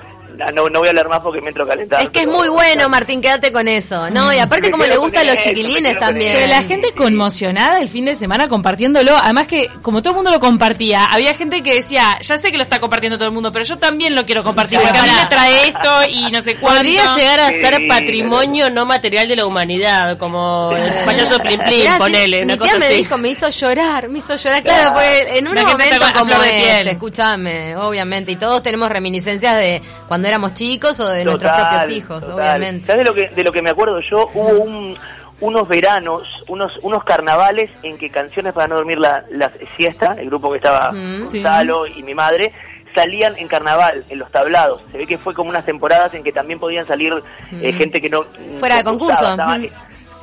no, 0.53 0.69
no 0.69 0.80
voy 0.80 0.88
a 0.88 0.91
hablar 0.91 1.09
más 1.09 1.19
porque 1.21 1.41
me 1.41 1.50
entro 1.50 1.68
calentado. 1.68 2.01
Es 2.03 2.09
que 2.09 2.21
es 2.21 2.27
muy 2.27 2.47
bueno, 2.50 2.89
Martín, 2.89 3.21
quédate 3.21 3.51
con 3.51 3.68
eso, 3.68 4.09
¿no? 4.09 4.33
Y 4.33 4.39
aparte 4.39 4.68
Me 4.68 4.71
como 4.71 4.85
le 4.85 4.97
gusta 4.97 5.21
a 5.21 5.24
los 5.24 5.35
eso, 5.35 5.50
chiquilines 5.50 5.97
también. 5.97 6.33
Pero 6.33 6.47
la 6.47 6.63
gente 6.63 6.94
conmocionada 6.94 7.80
el 7.80 7.89
fin 7.89 8.06
de 8.06 8.15
semana 8.15 8.47
compartiéndolo. 8.47 9.15
Además 9.15 9.48
que, 9.48 9.69
como 9.81 10.01
todo 10.01 10.12
el 10.12 10.15
mundo 10.15 10.31
lo 10.31 10.39
compartía, 10.39 11.05
había 11.05 11.34
gente 11.36 11.62
que 11.63 11.75
decía, 11.75 12.17
ya 12.22 12.38
sé 12.38 12.51
que 12.51 12.58
lo 12.58 12.63
está 12.63 12.79
compartiendo 12.79 13.17
todo 13.17 13.27
el 13.27 13.34
mundo, 13.34 13.51
pero 13.51 13.65
yo 13.65 13.77
también 13.77 14.15
lo 14.15 14.25
quiero 14.25 14.43
compartir, 14.43 14.79
Sí, 14.79 14.86
porque 14.86 15.00
a 15.00 15.03
mí 15.03 15.10
me 15.22 15.25
trae 15.27 15.67
esto 15.67 15.89
y 16.10 16.31
no 16.31 16.41
sé 16.41 16.55
cuánto. 16.55 16.79
Podría 16.79 17.15
llegar 17.15 17.39
a 17.39 17.50
Sí, 17.50 17.60
ser 17.62 17.88
patrimonio 17.88 18.69
no 18.69 18.86
material 18.86 19.27
de 19.27 19.36
la 19.36 19.46
humanidad, 19.46 20.17
como 20.17 20.72
el 20.72 21.05
payaso 21.05 21.39
Plim 21.39 21.60
Plim, 21.62 21.79
Mirá, 21.79 21.93
sí, 21.93 22.00
ponele, 22.00 22.41
mi 22.46 22.48
tía 22.48 22.58
cosa 22.58 22.77
me 22.79 22.86
así. 22.86 22.96
dijo, 22.96 23.17
me 23.17 23.29
hizo 23.29 23.50
llorar, 23.50 24.10
me 24.10 24.19
hizo 24.19 24.36
llorar. 24.36 24.63
Claro, 24.63 24.79
Claro. 24.81 24.93
pues 24.96 25.38
en 25.39 25.48
un 25.48 25.55
momento 25.55 26.05
como 26.17 26.34
este, 26.43 26.89
escúchame, 26.91 27.75
obviamente, 27.77 28.31
y 28.31 28.36
todos 28.36 28.63
tenemos 28.63 28.89
reminiscencias 28.89 29.55
de 29.55 29.81
cuando 30.08 30.23
éramos 30.27 30.53
chicos 30.53 31.00
o 31.00 31.08
de 31.08 31.24
nuestros 31.25 31.51
Total, 31.51 31.70
propios 31.80 31.98
hijos, 31.98 32.20
total. 32.25 32.36
obviamente. 32.39 32.88
¿Sabes 32.88 33.00
de 33.03 33.10
lo 33.10 33.13
que, 33.15 33.27
de 33.30 33.44
lo 33.44 33.51
que 33.51 33.62
me 33.62 33.70
acuerdo 33.72 34.00
yo? 34.01 34.30
Hubo 34.34 34.50
un, 34.63 34.98
unos 35.42 35.68
veranos, 35.68 36.24
unos, 36.48 36.72
unos 36.84 37.03
carnavales 37.03 37.70
en 37.84 37.98
que 37.98 38.10
Canciones 38.10 38.53
para 38.53 38.68
no 38.68 38.75
dormir 38.75 38.98
la, 39.00 39.24
la 39.32 39.51
siesta, 39.77 40.15
el 40.18 40.27
grupo 40.27 40.51
que 40.51 40.58
estaba 40.58 40.92
Mm. 40.92 41.24
Gonzalo 41.25 41.88
y 41.88 42.03
mi 42.03 42.13
madre, 42.13 42.53
salían 42.96 43.36
en 43.38 43.48
carnaval, 43.48 44.03
en 44.10 44.20
los 44.20 44.32
tablados. 44.32 44.82
Se 44.92 44.98
ve 45.00 45.08
que 45.08 45.18
fue 45.18 45.34
como 45.34 45.50
unas 45.50 45.65
temporadas 45.65 46.13
en 46.13 46.24
que 46.24 46.32
también 46.32 46.60
podían 46.60 46.88
salir 46.88 47.13
eh, 47.51 47.74
gente 47.74 48.00
que 48.00 48.10
no... 48.10 48.24
Fuera 48.60 48.77
de 48.77 48.84
concurso. 48.84 49.30
estaba- 49.32 49.58
Mm. 49.58 49.68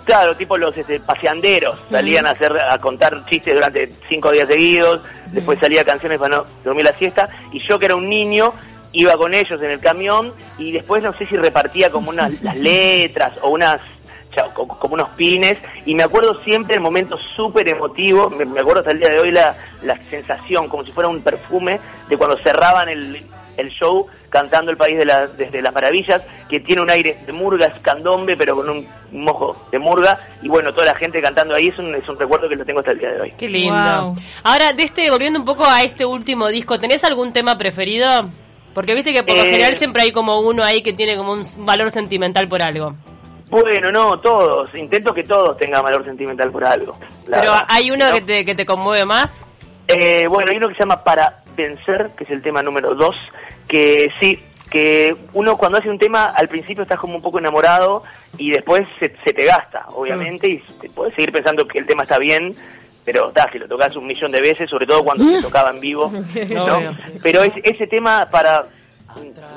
Claro, 0.05 0.35
tipo 0.35 0.57
los 0.57 0.77
este, 0.77 0.99
paseanderos, 0.99 1.79
salían 1.91 2.27
a 2.27 2.31
hacer 2.31 2.53
a 2.59 2.79
contar 2.79 3.25
chistes 3.27 3.55
durante 3.55 3.93
cinco 4.09 4.33
días 4.33 4.49
seguidos, 4.49 5.03
después 5.31 5.59
salía 5.61 5.85
canciones 5.85 6.19
para 6.19 6.39
no 6.39 6.45
dormir 6.65 6.85
la 6.85 6.93
siesta, 6.95 7.29
y 7.53 7.61
yo 7.61 7.79
que 7.79 7.85
era 7.85 7.95
un 7.95 8.09
niño 8.09 8.53
iba 8.93 9.17
con 9.17 9.35
ellos 9.35 9.61
en 9.63 9.71
el 9.71 9.81
camión 9.81 10.33
y 10.59 10.73
después 10.73 11.03
no 11.03 11.17
sé 11.17 11.27
si 11.27 11.37
repartía 11.37 11.91
como 11.91 12.11
unas 12.11 12.43
las 12.43 12.57
letras 12.57 13.33
o 13.43 13.51
unas 13.51 13.81
como 14.55 14.95
unos 14.95 15.09
pines 15.11 15.59
y 15.87 15.95
me 15.95 16.05
acuerdo 16.05 16.41
siempre 16.45 16.77
el 16.77 16.81
momento 16.81 17.19
súper 17.35 17.69
emotivo, 17.69 18.31
me, 18.31 18.45
me 18.45 18.61
acuerdo 18.61 18.81
hasta 18.81 18.93
el 18.93 19.01
día 19.01 19.09
de 19.09 19.19
hoy 19.19 19.33
la, 19.33 19.57
la 19.83 19.99
sensación 20.09 20.69
como 20.69 20.85
si 20.85 20.93
fuera 20.93 21.09
un 21.09 21.21
perfume 21.21 21.81
de 22.09 22.17
cuando 22.17 22.39
cerraban 22.39 22.89
el, 22.89 23.27
el 23.61 23.69
show 23.71 24.07
cantando 24.29 24.71
El 24.71 24.77
País 24.77 24.97
de 24.97 25.05
la, 25.05 25.27
desde 25.27 25.63
las 25.63 25.73
Maravillas, 25.73 26.23
que 26.49 26.61
tiene 26.61 26.83
un 26.83 26.91
aire 26.91 27.19
de 27.27 27.33
murga, 27.33 27.67
es 27.67 27.83
candombe, 27.83 28.37
pero 28.37 28.57
con 28.57 28.69
un 28.69 28.87
mojo 29.13 29.67
de 29.71 29.79
murga, 29.79 30.19
y 30.43 30.49
bueno, 30.49 30.73
toda 30.73 30.87
la 30.87 30.95
gente 30.95 31.21
cantando 31.21 31.55
ahí 31.55 31.69
es 31.69 31.79
un, 31.79 31.95
es 31.95 32.09
un 32.09 32.19
recuerdo 32.19 32.49
que 32.49 32.57
lo 32.57 32.65
tengo 32.65 32.81
hasta 32.81 32.93
el 32.93 32.99
día 32.99 33.11
de 33.11 33.21
hoy. 33.23 33.33
Qué 33.39 33.49
lindo. 33.49 34.15
Ahora, 34.43 34.73
de 34.73 34.83
este, 34.83 35.11
volviendo 35.11 35.39
un 35.39 35.45
poco 35.45 35.65
a 35.67 35.83
este 35.83 36.05
último 36.05 36.49
disco, 36.49 36.79
¿tenés 36.79 37.05
algún 37.05 37.33
tema 37.33 37.59
preferido? 37.59 38.31
Porque 38.75 38.95
viste 38.95 39.13
que 39.13 39.23
por 39.23 39.37
lo 39.37 39.43
Eh, 39.43 39.51
general 39.51 39.77
siempre 39.77 40.03
hay 40.03 40.13
como 40.13 40.41
uno 40.41 40.63
ahí 40.63 40.83
que 40.83 40.93
tiene 40.93 41.17
como 41.17 41.33
un 41.33 41.43
valor 41.59 41.91
sentimental 41.91 42.49
por 42.49 42.63
algo. 42.63 42.95
Bueno, 43.49 43.91
no, 43.91 44.21
todos, 44.21 44.73
intento 44.77 45.13
que 45.13 45.25
todos 45.25 45.57
tengan 45.57 45.83
valor 45.83 46.05
sentimental 46.05 46.53
por 46.53 46.65
algo. 46.65 46.97
Pero 47.25 47.41
verdad. 47.41 47.65
hay 47.69 47.91
uno 47.91 48.09
¿No? 48.09 48.15
que, 48.15 48.21
te, 48.21 48.45
que 48.45 48.55
te 48.55 48.65
conmueve 48.65 49.05
más. 49.05 49.45
Eh, 49.89 50.29
bueno, 50.29 50.53
hay 50.53 50.57
uno 50.59 50.69
que 50.69 50.75
se 50.75 50.81
llama 50.81 51.03
Para 51.03 51.43
Vencer, 51.57 52.11
que 52.17 52.25
es 52.25 52.31
el 52.31 52.43
tema 52.43 52.63
número 52.63 52.95
dos, 52.95 53.17
que 53.67 54.13
sí, 54.21 54.39
que 54.71 55.17
uno 55.33 55.57
cuando 55.57 55.79
hace 55.79 55.91
un 55.91 55.99
tema 55.99 56.27
al 56.27 56.49
principio 56.49 56.85
estás 56.85 57.01
como 57.01 57.17
un 57.17 57.23
poco 57.23 57.41
enamorado 57.41 58.05
y 58.39 58.51
después 58.51 58.87
se, 59.01 59.13
se 59.25 59.33
te 59.33 59.45
gasta, 59.45 59.85
obviamente, 59.89 60.49
y 60.49 60.59
te 60.81 60.89
puedes 60.89 61.13
seguir 61.17 61.33
pensando 61.33 61.67
que 61.67 61.81
el 61.81 61.87
tema 61.87 62.05
está 62.05 62.19
bien, 62.19 62.55
pero 63.05 63.31
ta, 63.33 63.49
si 63.51 63.59
lo 63.59 63.67
tocas 63.69 63.95
un 63.97 64.07
millón 64.07 64.31
de 64.33 64.41
veces, 64.41 64.69
sobre 64.71 64.87
todo 64.87 65.03
cuando 65.05 65.25
se 65.25 65.43
tocaba 65.43 65.71
en 65.71 65.81
vivo. 65.81 66.13
Pero 67.23 67.43
es- 67.43 67.53
ese 67.65 67.87
tema 67.87 68.27
para 68.31 68.67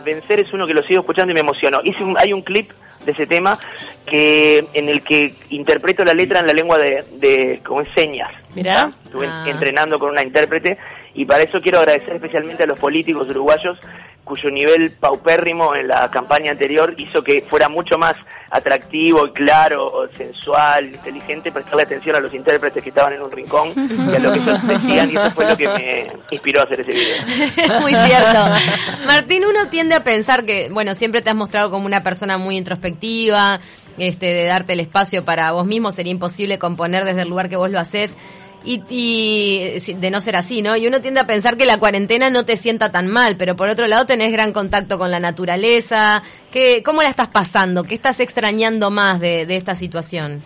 vencer 0.04 0.40
es 0.40 0.52
uno 0.54 0.66
que 0.66 0.74
lo 0.74 0.84
sigo 0.84 1.02
escuchando 1.02 1.32
y 1.32 1.34
me 1.36 1.42
emocionó. 1.42 1.80
Hice 1.84 2.04
un- 2.04 2.18
hay 2.18 2.34
un 2.34 2.42
clip 2.42 2.72
de 3.06 3.12
ese 3.12 3.28
tema 3.28 3.58
que 4.06 4.66
en 4.74 4.88
el 4.90 5.02
que 5.04 5.36
interpreto 5.50 6.04
la 6.06 6.14
letra 6.14 6.40
en 6.40 6.48
la 6.48 6.54
lengua 6.54 6.78
de, 6.78 7.04
de 7.14 7.62
como 7.66 7.82
es 7.82 7.90
señas. 7.96 8.32
Mirá. 8.56 8.92
Estuve 9.04 9.28
Ah. 9.28 9.46
entrenando 9.48 10.00
con 10.00 10.10
una 10.12 10.24
intérprete 10.24 10.78
y 11.14 11.26
para 11.26 11.44
eso 11.44 11.62
quiero 11.62 11.80
agradecer 11.80 12.14
especialmente 12.16 12.64
a 12.64 12.66
los 12.66 12.80
políticos 12.80 13.28
uruguayos 13.30 13.78
cuyo 14.24 14.50
nivel 14.50 14.92
paupérrimo 14.92 15.75
en 15.75 15.89
la 15.89 16.10
campaña 16.10 16.51
anterior 16.51 16.94
hizo 16.98 17.22
que 17.24 17.46
fuera 17.50 17.68
mucho 17.68 17.98
más 17.98 18.13
atractivo 18.50 19.34
claro, 19.34 20.10
sensual, 20.15 20.86
inteligente 20.86 21.51
prestarle 21.51 21.84
atención 21.84 22.15
a 22.15 22.20
los 22.20 22.34
intérpretes 22.34 22.84
que 22.84 22.89
estaban 22.89 23.13
en 23.13 23.22
un 23.22 23.32
rincón 23.32 23.74
y 23.75 24.15
a 24.15 24.20
lo 24.20 24.32
que 24.32 24.39
ellos 24.39 24.68
decían 24.68 25.12
y 25.12 25.18
eso 25.18 25.32
fue 25.32 25.50
lo 25.50 25.58
que 25.58 25.68
me 25.68 26.12
inspiró 26.32 26.62
a 26.62 26.63
hacer 26.63 26.82
ese 26.82 26.92
video. 26.92 27.80
Muy 27.82 27.94
cierto. 27.94 28.50
Martín, 29.08 29.46
uno 29.46 29.68
tiende 29.70 29.96
a 29.96 30.03
pensar 30.03 30.46
que, 30.46 30.70
bueno, 30.72 30.96
siempre 30.96 31.22
te 31.22 31.30
has 31.32 31.36
mostrado 31.36 31.72
como 31.72 31.86
una 31.86 32.03
persona 32.03 32.38
muy 32.38 32.58
introspectiva, 32.58 33.60
este, 33.98 34.27
de 34.27 34.46
darte 34.46 34.74
el 34.74 34.80
espacio 34.80 35.25
para 35.25 35.51
vos 35.51 35.65
mismo, 35.65 35.92
sería 35.92 36.12
imposible 36.12 36.60
componer 36.60 37.06
desde 37.06 37.24
el 37.24 37.30
lugar 37.30 37.50
que 37.50 37.56
vos 37.56 37.70
lo 37.70 37.80
haces. 37.80 38.15
Y, 38.65 38.82
y 38.89 39.93
de 39.96 40.10
no 40.10 40.22
ser 40.22 40.38
así, 40.38 40.62
¿no? 40.62 40.77
Y 40.77 40.88
uno 40.88 41.01
tiende 41.01 41.20
a 41.20 41.25
pensar 41.25 41.58
que 41.58 41.65
la 41.65 41.79
cuarentena 41.79 42.29
no 42.29 42.46
te 42.46 42.55
sienta 42.55 42.91
tan 42.91 43.08
mal, 43.08 43.36
pero 43.38 43.55
por 43.55 43.67
otro 43.67 43.88
lado 43.88 44.05
tenés 44.05 44.32
gran 44.32 44.53
contacto 44.53 44.98
con 44.98 45.12
la 45.12 45.20
naturaleza. 45.20 46.24
¿Qué, 46.50 46.82
¿Cómo 46.84 47.03
la 47.03 47.10
estás 47.10 47.27
pasando? 47.27 47.84
¿Qué 47.84 47.96
estás 47.96 48.22
extrañando 48.22 48.89
más 48.89 49.20
de, 49.20 49.46
de 49.46 49.58
esta 49.58 49.75
situación? 49.75 50.41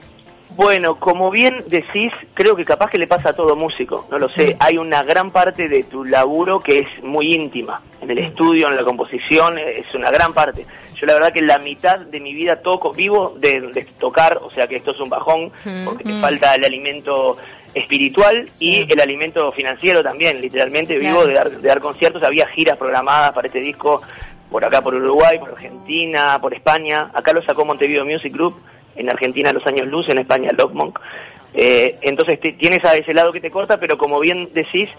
Bueno, 0.56 0.96
como 1.00 1.30
bien 1.30 1.64
decís, 1.68 2.12
creo 2.34 2.56
que 2.56 2.66
capaz 2.66 2.90
que 2.90 2.98
le 2.98 3.06
pasa 3.06 3.30
a 3.30 3.34
todo 3.34 3.56
músico, 3.56 4.08
no 4.10 4.18
lo 4.18 4.28
sé. 4.28 4.58
Hay 4.60 4.80
una 4.80 5.04
gran 5.04 5.30
parte 5.30 5.70
de 5.70 5.84
tu 5.84 6.04
laburo 6.04 6.60
que 6.60 6.80
es 6.80 7.04
muy 7.04 7.36
íntima. 7.36 7.84
En 8.02 8.10
el 8.10 8.18
estudio, 8.18 8.68
en 8.68 8.76
la 8.76 8.84
composición, 8.84 9.60
es 9.60 9.94
una 9.94 10.10
gran 10.10 10.34
parte. 10.34 10.66
Yo 10.96 11.06
la 11.06 11.14
verdad 11.14 11.32
que 11.32 11.44
la 11.44 11.60
mitad 11.60 12.00
de 12.00 12.20
mi 12.20 12.34
vida 12.34 12.60
toco, 12.62 12.92
vivo 12.92 13.36
de, 13.38 13.62
de 13.62 13.84
tocar, 14.00 14.40
o 14.42 14.50
sea 14.50 14.66
que 14.66 14.78
esto 14.78 14.92
es 14.92 15.00
un 15.00 15.10
bajón, 15.10 15.52
porque 15.86 16.04
te 16.04 16.20
falta 16.20 16.56
el 16.56 16.66
alimento 16.66 17.38
espiritual 17.78 18.48
y 18.60 18.86
el 18.92 19.00
alimento 19.02 19.52
financiero 19.52 20.04
también, 20.04 20.42
literalmente 20.42 20.98
vivo 20.98 21.24
Claro. 21.24 21.28
de 21.28 21.34
dar, 21.34 21.52
de 21.62 21.68
dar 21.68 21.80
conciertos, 21.80 22.24
había 22.24 22.48
giras 22.48 22.78
programadas 22.78 23.32
para 23.32 23.48
este 23.48 23.60
disco 23.62 24.02
por 24.50 24.64
acá, 24.64 24.82
por 24.82 24.96
Uruguay, 24.96 25.40
por 25.40 25.50
Argentina, 25.52 26.40
por 26.42 26.54
España. 26.54 27.12
Acá 27.14 27.34
lo 27.34 27.42
sacó 27.42 27.66
Montevideo 27.66 28.06
Music 28.06 28.34
Group, 28.34 28.56
en 28.96 29.10
Argentina 29.10 29.52
Los 29.52 29.66
Años 29.68 29.88
Luz, 29.88 30.08
en 30.10 30.18
España 30.20 30.50
Lockmonk. 30.58 31.00
Eh, 31.54 31.98
entonces 32.02 32.40
te- 32.40 32.54
tienes 32.54 32.84
a 32.86 32.96
ese 32.96 33.14
lado 33.14 33.32
que 33.32 33.42
te 33.42 33.50
corta, 33.52 33.78
pero 33.80 33.98
como 33.98 34.20
bien 34.20 34.50
decís, 34.54 34.90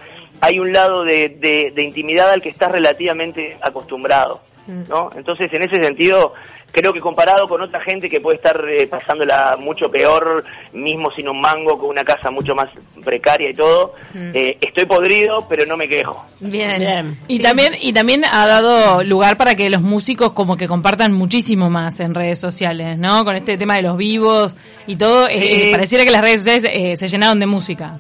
hay 0.41 0.59
un 0.59 0.73
lado 0.73 1.05
de, 1.05 1.29
de- 1.31 1.73
de 1.75 1.83
intimidad 1.83 2.31
al 2.31 2.43
que 2.43 2.49
estás 2.49 2.71
relativamente 2.73 3.57
acostumbrado. 3.61 4.41
¿no? 4.67 5.09
Entonces, 5.17 5.51
en 5.55 5.63
ese 5.63 5.83
sentido, 5.83 6.35
creo 6.71 6.93
que 6.93 7.01
comparado 7.01 7.49
con 7.49 7.63
otra 7.63 7.81
gente 7.81 8.09
que 8.09 8.21
puede 8.21 8.37
estar 8.37 8.65
eh, 8.69 8.87
pasándola 8.87 9.57
mucho 9.59 9.91
peor, 9.91 10.45
mismo 10.73 11.11
sin 11.11 11.29
un 11.29 11.41
mango, 11.41 11.79
con 11.79 11.91
una 11.91 12.05
casa 12.05 12.31
mucho 12.31 12.55
más 12.55 12.69
precaria 13.05 13.51
y 13.51 13.55
todo, 13.55 13.95
eh, 14.15 14.57
estoy 14.61 14.85
podrido, 14.87 15.47
pero 15.49 15.65
no 15.67 15.77
me 15.77 15.89
quejo. 15.89 16.25
Bien. 16.41 16.81
Bien. 16.81 17.19
Y 17.27 17.41
también 17.41 17.75
y 17.81 17.93
también 17.93 18.25
ha 18.25 18.47
dado 18.47 19.03
lugar 19.03 19.37
para 19.37 19.55
que 19.55 19.71
los 19.71 19.83
músicos 19.83 20.33
como 20.33 20.57
que 20.57 20.69
compartan 20.69 21.13
muchísimo 21.13 21.71
más 21.71 22.01
en 22.01 22.15
redes 22.15 22.39
sociales, 22.39 22.99
¿no? 22.99 23.25
Con 23.25 23.37
este 23.37 23.57
tema 23.57 23.77
de 23.77 23.83
los 23.83 23.97
vivos 23.97 24.57
y 24.87 24.97
todo, 24.97 25.29
eh, 25.29 25.69
eh, 25.69 25.73
pareciera 25.73 26.05
que 26.05 26.11
las 26.11 26.23
redes 26.23 26.43
sociales 26.43 26.71
eh, 26.73 26.97
se 26.97 27.09
llenaron 27.09 27.41
de 27.41 27.47
música. 27.47 27.99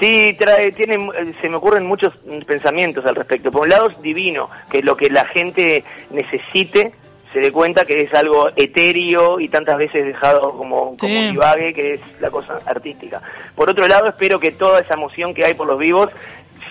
Sí, 0.00 0.36
trae, 0.38 0.72
tiene, 0.72 0.98
se 1.40 1.48
me 1.48 1.56
ocurren 1.56 1.86
muchos 1.86 2.12
mm, 2.26 2.40
pensamientos 2.40 3.04
al 3.06 3.14
respecto. 3.14 3.52
Por 3.52 3.62
un 3.62 3.68
lado 3.68 3.88
es 3.88 4.00
divino, 4.02 4.50
que 4.70 4.82
lo 4.82 4.96
que 4.96 5.08
la 5.08 5.24
gente 5.26 5.84
necesite 6.10 6.92
se 7.34 7.40
dé 7.40 7.50
cuenta 7.50 7.84
que 7.84 8.00
es 8.02 8.14
algo 8.14 8.48
etéreo 8.54 9.40
y 9.40 9.48
tantas 9.48 9.76
veces 9.76 10.04
dejado 10.06 10.56
como, 10.56 10.96
como 10.96 10.96
Sí. 11.00 11.30
divague, 11.32 11.74
que 11.74 11.94
es 11.94 12.00
la 12.20 12.30
cosa 12.30 12.60
artística. 12.64 13.20
Por 13.56 13.68
otro 13.68 13.88
lado, 13.88 14.06
espero 14.06 14.38
que 14.38 14.52
toda 14.52 14.78
esa 14.80 14.94
emoción 14.94 15.34
que 15.34 15.44
hay 15.44 15.54
por 15.54 15.66
los 15.66 15.78
vivos 15.80 16.10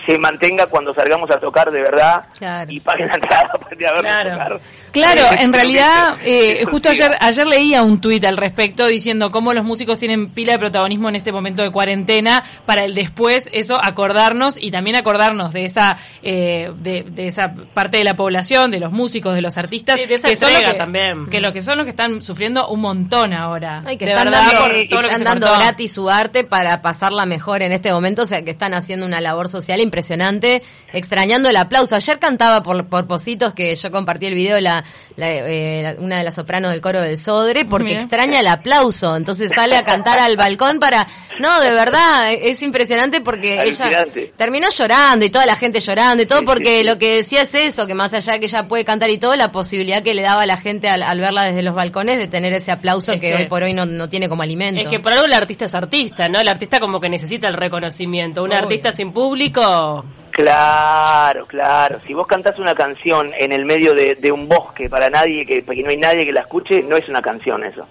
se 0.06 0.18
mantenga 0.18 0.66
cuando 0.66 0.92
salgamos 0.92 1.30
a 1.30 1.38
tocar 1.38 1.70
de 1.70 1.80
verdad 1.82 2.24
Claro. 2.38 2.70
y 2.70 2.80
paguen 2.80 3.08
la 3.08 3.14
entrada 3.14 3.50
para 3.52 3.66
a 3.90 3.92
vernos 3.92 4.02
Claro. 4.02 4.30
tocar. 4.58 4.60
Claro, 4.92 5.20
Eh, 5.22 5.26
en 5.40 5.50
creo 5.50 5.52
realidad, 5.52 6.16
eh, 6.22 6.64
justo 6.70 6.88
ayer, 6.88 7.16
ayer 7.20 7.46
leía 7.46 7.82
un 7.82 8.00
tuit 8.00 8.24
al 8.24 8.36
respecto 8.36 8.86
diciendo 8.86 9.30
cómo 9.32 9.52
los 9.52 9.64
músicos 9.64 9.98
tienen 9.98 10.28
pila 10.30 10.52
de 10.52 10.58
protagonismo 10.60 11.08
en 11.08 11.16
este 11.16 11.32
momento 11.32 11.62
de 11.62 11.70
cuarentena 11.72 12.44
para 12.64 12.84
el 12.84 12.94
después, 12.94 13.48
eso, 13.52 13.76
acordarnos 13.82 14.56
y 14.60 14.70
también 14.70 14.94
acordarnos 14.94 15.52
de 15.52 15.64
esa, 15.64 15.98
eh, 16.22 16.70
de, 16.76 17.02
de 17.08 17.26
esa 17.26 17.54
parte 17.74 17.96
de 17.96 18.04
la 18.04 18.14
población, 18.14 18.70
de 18.70 18.78
los 18.78 18.92
músicos, 18.92 19.34
de 19.34 19.42
los 19.42 19.58
artistas, 19.58 19.98
Sí, 19.98 20.06
de 20.06 20.14
esa 20.14 20.28
que 20.28 20.36
son 20.36 20.50
que, 20.52 20.74
también. 20.74 21.26
que 21.28 21.40
los 21.40 21.52
que 21.52 21.60
son 21.60 21.76
los 21.76 21.84
que 21.84 21.90
están 21.90 22.22
sufriendo 22.22 22.68
un 22.68 22.80
montón 22.80 23.32
ahora. 23.32 23.82
Ay, 23.84 23.96
que 23.98 24.04
de 24.04 24.12
están 24.12 24.26
verdad, 24.26 24.44
dando, 24.52 24.60
por 24.60 24.88
todo 24.88 25.02
lo 25.02 25.08
que 25.08 25.14
están 25.14 25.40
dando 25.40 25.58
gratis 25.58 25.92
su 25.92 26.08
arte 26.08 26.44
para 26.44 26.82
pasarla 26.82 27.26
mejor 27.26 27.62
en 27.62 27.72
este 27.72 27.90
momento, 27.92 28.22
o 28.22 28.26
sea 28.26 28.42
que 28.44 28.50
están 28.52 28.74
haciendo 28.74 29.06
una 29.06 29.20
labor 29.20 29.48
social 29.48 29.80
impresionante, 29.94 30.62
extrañando 30.92 31.48
el 31.48 31.56
aplauso. 31.56 31.94
Ayer 31.94 32.18
cantaba 32.18 32.62
por, 32.64 32.86
por 32.88 33.06
Positos, 33.06 33.54
que 33.54 33.76
yo 33.76 33.90
compartí 33.92 34.26
el 34.26 34.34
video, 34.34 34.60
la, 34.60 34.82
la, 35.16 35.30
eh, 35.30 35.82
la- 35.84 36.02
una 36.02 36.18
de 36.18 36.24
las 36.24 36.34
sopranos 36.34 36.72
del 36.72 36.80
coro 36.80 37.00
del 37.00 37.16
Sodre, 37.16 37.64
porque 37.64 37.90
Mira. 37.90 38.00
extraña 38.00 38.40
el 38.40 38.48
aplauso, 38.48 39.16
entonces 39.16 39.52
sale 39.54 39.76
a 39.76 39.84
cantar 39.84 40.18
al 40.18 40.36
balcón 40.36 40.80
para... 40.80 41.06
No, 41.38 41.60
de 41.60 41.72
verdad, 41.72 42.32
es 42.32 42.62
impresionante 42.62 43.20
porque 43.20 43.62
ella 43.64 44.06
terminó 44.36 44.68
llorando 44.70 45.24
y 45.24 45.30
toda 45.30 45.46
la 45.46 45.56
gente 45.56 45.80
llorando 45.80 46.22
y 46.22 46.26
todo 46.26 46.40
Sí, 46.40 46.44
porque 46.44 46.68
sí, 46.76 46.78
sí. 46.78 46.84
lo 46.84 46.96
que 46.98 47.16
decía 47.16 47.42
es 47.42 47.54
eso, 47.54 47.86
que 47.88 47.94
más 47.94 48.14
allá 48.14 48.34
de 48.34 48.40
que 48.40 48.46
ella 48.46 48.68
puede 48.68 48.84
cantar 48.84 49.10
y 49.10 49.18
todo, 49.18 49.34
la 49.36 49.50
posibilidad 49.52 50.02
que 50.02 50.14
le 50.14 50.22
daba 50.22 50.42
a 50.42 50.46
la 50.46 50.56
gente 50.58 50.88
al, 50.88 51.02
al 51.02 51.18
verla 51.20 51.42
desde 51.44 51.62
los 51.62 51.74
balcones 51.74 52.18
de 52.18 52.28
tener 52.28 52.52
ese 52.52 52.70
aplauso 52.72 53.12
Es 53.12 53.20
que, 53.20 53.30
que- 53.30 53.34
hoy 53.36 53.46
por 53.46 53.62
hoy 53.64 53.74
no, 53.74 53.84
no 53.86 54.08
tiene 54.08 54.28
como 54.28 54.42
alimento. 54.42 54.80
Es 54.82 54.86
que 54.88 55.00
por 55.00 55.12
algo 55.12 55.24
el 55.24 55.32
artista 55.32 55.64
es 55.64 55.74
artista, 55.74 56.28
¿no? 56.28 56.38
El 56.40 56.48
artista 56.48 56.78
como 56.80 57.00
que 57.00 57.08
necesita 57.08 57.48
el 57.48 57.54
reconocimiento. 57.54 58.42
Un 58.44 58.50
Obvio. 58.50 58.58
artista 58.62 58.92
sin 58.92 59.12
público... 59.12 59.60
Claro, 60.30 61.46
claro. 61.46 62.00
Si 62.06 62.12
vos 62.12 62.26
cantás 62.26 62.58
una 62.58 62.74
canción 62.74 63.32
en 63.38 63.52
el 63.52 63.64
medio 63.64 63.94
de, 63.94 64.16
de 64.16 64.32
un 64.32 64.48
bosque 64.48 64.90
para 64.90 65.08
nadie, 65.08 65.46
que, 65.46 65.64
que 65.64 65.82
no 65.82 65.90
hay 65.90 65.96
nadie 65.96 66.26
que 66.26 66.32
la 66.32 66.40
escuche, 66.40 66.82
no 66.82 66.96
es 66.96 67.08
una 67.08 67.22
canción 67.22 67.62
eso. 67.62 67.86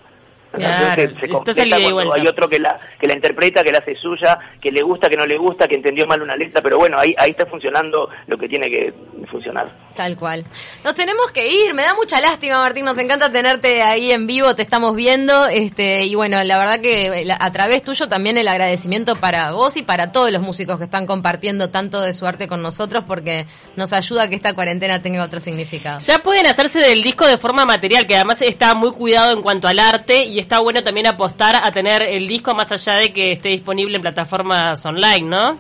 La 0.53 0.60
Claro, 0.60 0.95
canción 0.95 1.15
se, 1.15 1.27
se 1.27 1.31
completa 1.31 1.79
y 1.79 1.91
cuando 1.91 2.13
hay 2.13 2.27
otro 2.27 2.48
que 2.48 2.60
la, 2.60 2.79
que 3.00 3.07
la 3.07 3.13
interpreta, 3.13 3.63
que 3.63 3.72
la 3.72 3.79
hace 3.79 3.95
suya, 3.95 4.38
que 4.62 4.72
le 4.72 4.81
gusta, 4.81 5.10
que 5.10 5.17
no 5.17 5.25
le 5.25 5.38
gusta, 5.38 5.67
que 5.67 5.75
entendió 5.75 6.05
mal 6.05 6.22
una 6.22 6.36
letra, 6.36 6.62
pero 6.62 6.77
bueno, 6.77 6.98
ahí, 7.00 7.15
ahí 7.17 7.31
está 7.31 7.45
funcionando 7.45 8.10
lo 8.27 8.38
que 8.38 8.48
tiene 8.48 8.69
que 8.69 8.93
funcionar. 9.29 9.67
Tal 9.95 10.15
cual. 10.15 10.45
Nos 10.83 10.93
tenemos 10.93 11.31
que 11.31 11.51
ir, 11.51 11.74
me 11.74 11.81
da 11.83 11.95
mucha 11.95 12.22
lástima 12.22 12.60
Martín, 12.60 12.86
nos 12.86 12.98
encanta 12.98 13.31
tenerte 13.31 13.81
ahí 13.81 14.12
en 14.12 14.27
vivo, 14.27 14.55
te 14.55 14.62
estamos 14.62 14.95
viendo, 14.95 15.48
este 15.48 16.05
y 16.05 16.15
bueno, 16.15 16.43
la 16.43 16.57
verdad 16.57 16.79
que 16.79 17.25
a 17.38 17.51
través 17.51 17.83
tuyo 17.83 18.07
también 18.07 18.38
el 18.38 18.48
agradecimiento 18.48 19.15
para 19.15 19.51
vos 19.51 19.75
y 19.77 19.83
para 19.83 20.12
todos 20.12 20.31
los 20.31 20.41
músicos 20.41 20.77
que 20.77 20.86
están 20.86 21.05
compartiendo 21.07 21.69
tanto 21.69 22.01
de 22.01 22.13
su 22.13 22.25
arte 22.25 22.48
con 22.48 22.62
nosotros 22.62 23.03
porque 23.07 23.48
nos 23.75 23.93
ayuda 23.93 24.24
a 24.24 24.29
que 24.29 24.36
esta 24.36 24.53
cuarentena 24.53 25.01
tenga 25.01 25.24
otro 25.24 25.39
significado. 25.39 26.00
Ya 26.00 26.19
pueden 26.19 26.45
hacerse 26.45 26.79
del 26.79 27.01
disco 27.01 27.27
de 27.27 27.38
forma 27.38 27.65
material, 27.65 28.05
que 28.07 28.15
además 28.15 28.41
está 28.41 28.74
muy 28.75 28.91
cuidado 28.91 29.33
en 29.33 29.41
cuanto 29.41 29.67
al 29.67 29.79
arte 29.79 30.25
y 30.25 30.39
está 30.43 30.59
bueno 30.59 30.83
también 30.83 31.07
apostar 31.07 31.55
a 31.63 31.71
tener 31.71 32.01
el 32.03 32.27
disco 32.27 32.53
más 32.53 32.71
allá 32.71 32.95
de 32.95 33.12
que 33.12 33.31
esté 33.31 33.50
disponible 33.50 33.95
en 33.95 34.01
plataformas 34.01 34.85
online, 34.85 35.21
¿no? 35.27 35.59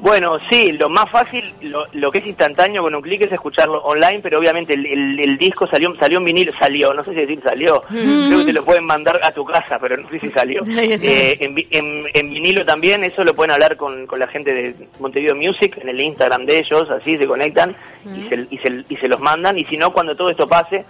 Bueno, 0.00 0.38
sí, 0.50 0.72
lo 0.72 0.90
más 0.90 1.08
fácil, 1.10 1.52
lo, 1.62 1.84
lo 1.92 2.10
que 2.10 2.18
es 2.18 2.26
instantáneo 2.26 2.82
con 2.82 2.94
un 2.94 3.00
clic 3.00 3.22
es 3.22 3.32
escucharlo 3.32 3.78
online, 3.84 4.20
pero 4.22 4.38
obviamente 4.38 4.74
el, 4.74 4.84
el- 4.84 5.20
el 5.20 5.38
disco 5.38 5.66
salió 5.66 5.94
salió 5.96 6.18
en 6.18 6.24
vinilo, 6.24 6.52
salió, 6.58 6.92
no 6.92 7.02
sé 7.04 7.10
si 7.12 7.16
decir 7.20 7.40
salió, 7.42 7.80
creo 8.26 8.38
que 8.40 8.44
te 8.44 8.52
lo 8.52 8.64
pueden 8.64 8.84
mandar 8.84 9.18
a 9.22 9.30
tu 9.30 9.44
casa, 9.44 9.78
pero 9.78 9.96
no 9.96 10.08
sé 10.10 10.18
si 10.20 10.30
salió. 10.30 10.62
Eh, 11.08 11.36
en, 11.40 11.54
vi- 11.54 11.68
en- 11.70 12.04
en 12.12 12.28
vinilo 12.28 12.64
también, 12.66 13.02
eso 13.04 13.24
lo 13.24 13.34
pueden 13.34 13.52
hablar 13.52 13.76
con, 13.76 14.06
con 14.06 14.18
la 14.18 14.26
gente 14.26 14.52
de 14.52 14.74
Montevideo 14.98 15.36
Music, 15.36 15.78
en 15.80 15.88
el 15.88 16.00
Instagram 16.00 16.44
de 16.44 16.58
ellos, 16.58 16.90
así 16.90 17.16
se 17.16 17.26
conectan 17.26 17.74
y, 18.04 18.28
se, 18.28 18.46
y, 18.50 18.58
se, 18.58 18.84
y 18.88 18.96
se 18.96 19.08
los 19.08 19.20
mandan, 19.20 19.56
y 19.58 19.64
si 19.64 19.76
no, 19.78 19.92
cuando 19.92 20.14
todo 20.14 20.28
esto 20.28 20.46
pase, 20.46 20.84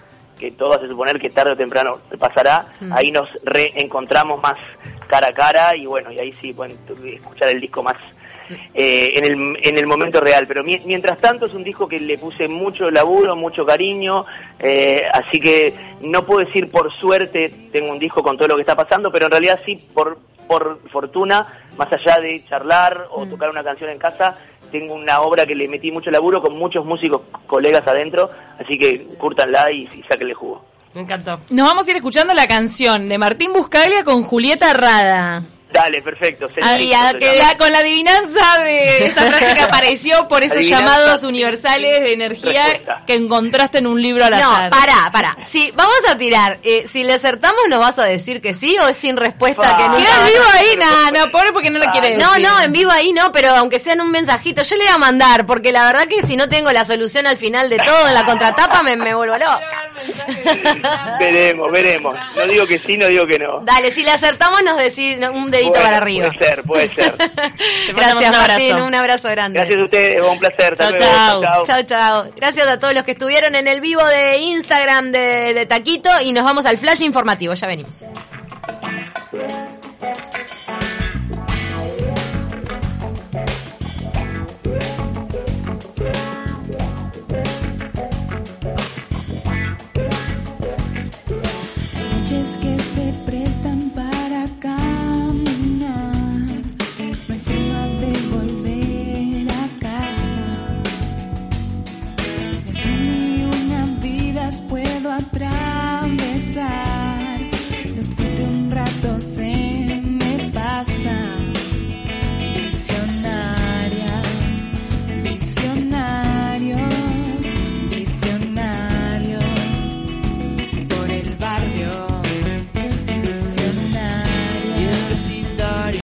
que 0.45 0.51
todo 0.53 0.75
hace 0.75 0.89
suponer 0.89 1.19
que 1.19 1.31
tarde 1.31 1.53
o 1.53 1.57
temprano 1.57 1.99
pasará, 2.19 2.67
ahí 2.93 3.11
nos 3.11 3.29
reencontramos 3.45 4.41
más 4.43 4.55
cara 5.09 5.29
a 5.29 5.33
cara 5.33 5.77
y 5.77 5.87
bueno, 5.87 6.11
y 6.13 6.19
ahí 6.19 6.35
sí 6.41 6.53
pueden 6.53 6.77
escuchar 7.05 7.49
el 7.51 7.61
disco 7.61 7.83
más 7.83 7.97
eh, 8.75 9.13
en, 9.17 9.25
el, 9.25 9.59
en 9.63 9.79
el 9.79 9.87
momento 9.87 10.21
real. 10.21 10.47
Pero 10.47 10.63
mi- 10.63 10.81
mientras 10.85 11.19
tanto 11.19 11.47
es 11.47 11.55
un 11.55 11.65
disco 11.65 11.89
que 11.89 11.99
le 11.99 12.19
puse 12.19 12.47
mucho 12.49 12.91
laburo, 12.91 13.37
mucho 13.37 13.65
cariño, 13.65 14.27
eh, 14.59 15.03
así 15.13 15.41
que 15.41 15.75
no 16.01 16.25
puedo 16.27 16.45
decir 16.45 16.71
por 16.71 16.93
suerte 16.93 17.53
tengo 17.73 17.91
un 17.93 17.99
disco 17.99 18.23
con 18.23 18.37
todo 18.37 18.49
lo 18.49 18.57
que 18.57 18.63
está 18.63 18.77
pasando, 18.77 19.11
pero 19.11 19.27
en 19.27 19.31
realidad 19.33 19.61
sí 19.65 19.77
por, 19.95 20.19
por 20.47 20.79
fortuna, 20.91 21.47
más 21.79 21.91
allá 21.93 22.19
de 22.21 22.45
charlar 22.49 23.09
o 23.11 23.27
tocar 23.27 23.49
una 23.51 23.65
canción 23.65 23.89
en 23.91 23.99
casa, 23.99 24.37
tengo 24.75 24.95
una 24.95 25.21
obra 25.21 25.47
que 25.47 25.55
le 25.55 25.69
metí 25.69 25.93
mucho 25.93 26.11
laburo 26.11 26.43
con 26.43 26.59
muchos 26.59 26.85
músicos 26.85 27.21
colegas 27.47 27.87
adentro, 27.87 28.29
así 28.59 28.77
que 28.77 29.07
curtanla 29.19 29.71
y, 29.71 29.83
y 29.85 30.03
sáquenle 30.11 30.35
jugo. 30.35 30.65
Me 30.95 31.03
encantó. 31.03 31.39
Nos 31.51 31.69
vamos 31.69 31.87
a 31.87 31.91
ir 31.93 31.97
escuchando 31.97 32.35
la 32.35 32.49
canción 32.49 33.09
de 33.09 33.17
Martín 33.17 33.53
Buscaglia 33.53 34.03
con 34.03 34.25
Julieta 34.25 34.73
Rada. 34.75 35.45
Dale, 35.75 36.01
perfecto. 36.03 36.49
Ah, 36.63 36.79
y 36.79 36.93
a 36.93 37.11
sencillo, 37.11 37.19
que 37.19 37.27
se 37.27 37.37
llama. 37.37 37.51
La- 37.53 37.59
con 37.59 37.73
la 37.73 37.79
adivinanza 37.81 38.59
de 38.63 39.07
esa 39.09 39.23
frase 39.27 39.55
que 39.55 39.61
apareció 39.61 40.29
por 40.29 40.43
esos 40.45 40.57
Adivinanza 40.59 40.85
llamados 40.87 41.25
universales 41.25 42.01
de 42.01 42.13
energía 42.13 42.63
respuesta. 42.65 43.03
que 43.05 43.15
encontraste 43.15 43.79
en 43.79 43.89
un 43.89 44.01
libro 44.01 44.25
al 44.25 44.31
No, 44.31 44.37
azar. 44.53 44.71
pará, 44.71 45.11
pará. 45.13 45.37
Si 45.51 45.73
vamos 45.73 45.97
a 46.09 46.17
tirar, 46.17 46.59
eh, 46.63 46.87
si 46.93 47.03
le 47.03 47.15
acertamos, 47.15 47.61
¿nos 47.69 47.81
vas 47.81 47.99
a 47.99 48.05
decir 48.05 48.41
que 48.41 48.55
sí 48.55 48.77
o 48.79 48.87
es 48.89 48.97
sin 48.97 49.17
respuesta 49.17 49.63
Pa. 49.63 49.77
que 49.77 49.89
nunca 49.89 49.99
Queda 50.05 50.25
a- 50.25 50.29
vivo 50.29 50.45
ahí, 50.55 50.77
no, 50.77 51.11
no, 51.25 51.31
pobre 51.33 51.53
porque 51.53 51.71
no 51.71 51.81
lo 51.81 51.91
quiere 51.91 52.17
No, 52.19 52.31
decir. 52.35 52.47
no, 52.47 52.61
en 52.63 52.73
vivo 52.73 52.91
ahí 52.93 53.13
no, 53.13 53.33
pero 53.33 53.51
aunque 53.57 53.81
sea 53.81 53.95
en 53.95 54.01
un 54.01 54.13
mensajito, 54.13 54.63
yo 54.63 54.77
le 54.77 54.85
voy 54.85 54.95
a 54.95 54.99
mandar, 54.99 55.45
porque 55.45 55.73
la 55.73 55.85
verdad 55.87 56.07
que 56.07 56.23
si 56.23 56.37
no 56.37 56.49
tengo 56.49 56.71
la 56.71 56.85
solución 56.85 57.27
al 57.27 57.37
final 57.37 57.69
de 57.69 57.79
todo 57.79 58.07
en 58.07 58.15
la 58.15 58.25
contratapa, 58.25 58.85
me, 58.85 58.97
me 58.97 59.13
vuelvo 59.13 59.35
loca. 59.37 59.61
Veremos, 61.19 61.71
veremos. 61.73 62.17
No 62.37 62.47
digo 62.47 62.67
que 62.67 62.79
sí, 62.79 62.97
no 62.97 63.07
digo 63.07 63.27
que 63.27 63.39
no. 63.39 63.61
Dale, 63.65 63.91
si 63.93 64.03
le 64.05 64.11
acertamos, 64.13 64.63
nos 64.63 64.77
decís 64.79 65.19
un 65.33 65.51
dedito 65.51 65.64
Bueno, 65.69 65.85
para 65.85 65.97
arriba. 65.99 66.29
Puede 66.29 66.47
ser, 66.47 66.63
puede 66.63 66.95
ser. 66.95 67.15
Gracias, 67.97 68.17
un 68.17 68.25
abrazo. 68.25 68.49
Martín, 68.49 68.77
un 68.77 68.95
abrazo 68.95 69.29
grande. 69.29 69.59
Gracias 69.59 69.81
a 69.81 69.85
ustedes, 69.85 70.23
un 70.23 70.39
placer. 70.39 70.77
Luego. 70.79 70.97
chau. 70.97 71.65
Chao, 71.67 71.83
chao. 71.83 72.25
Gracias 72.37 72.67
a 72.67 72.79
todos 72.79 72.95
los 72.95 73.05
que 73.05 73.13
estuvieron 73.13 73.55
en 73.55 73.69
el 73.69 73.81
vivo 73.81 74.05
de 74.05 74.39
Instagram 74.39 75.13
de, 75.13 75.55
de 75.55 75.67
Taquito 75.67 76.11
y 76.23 76.33
nos 76.33 76.45
vamos 76.45 76.67
al 76.67 76.79
flash 76.79 77.03
informativo. 77.03 77.55
Ya 77.55 77.67
venimos. 77.67 78.05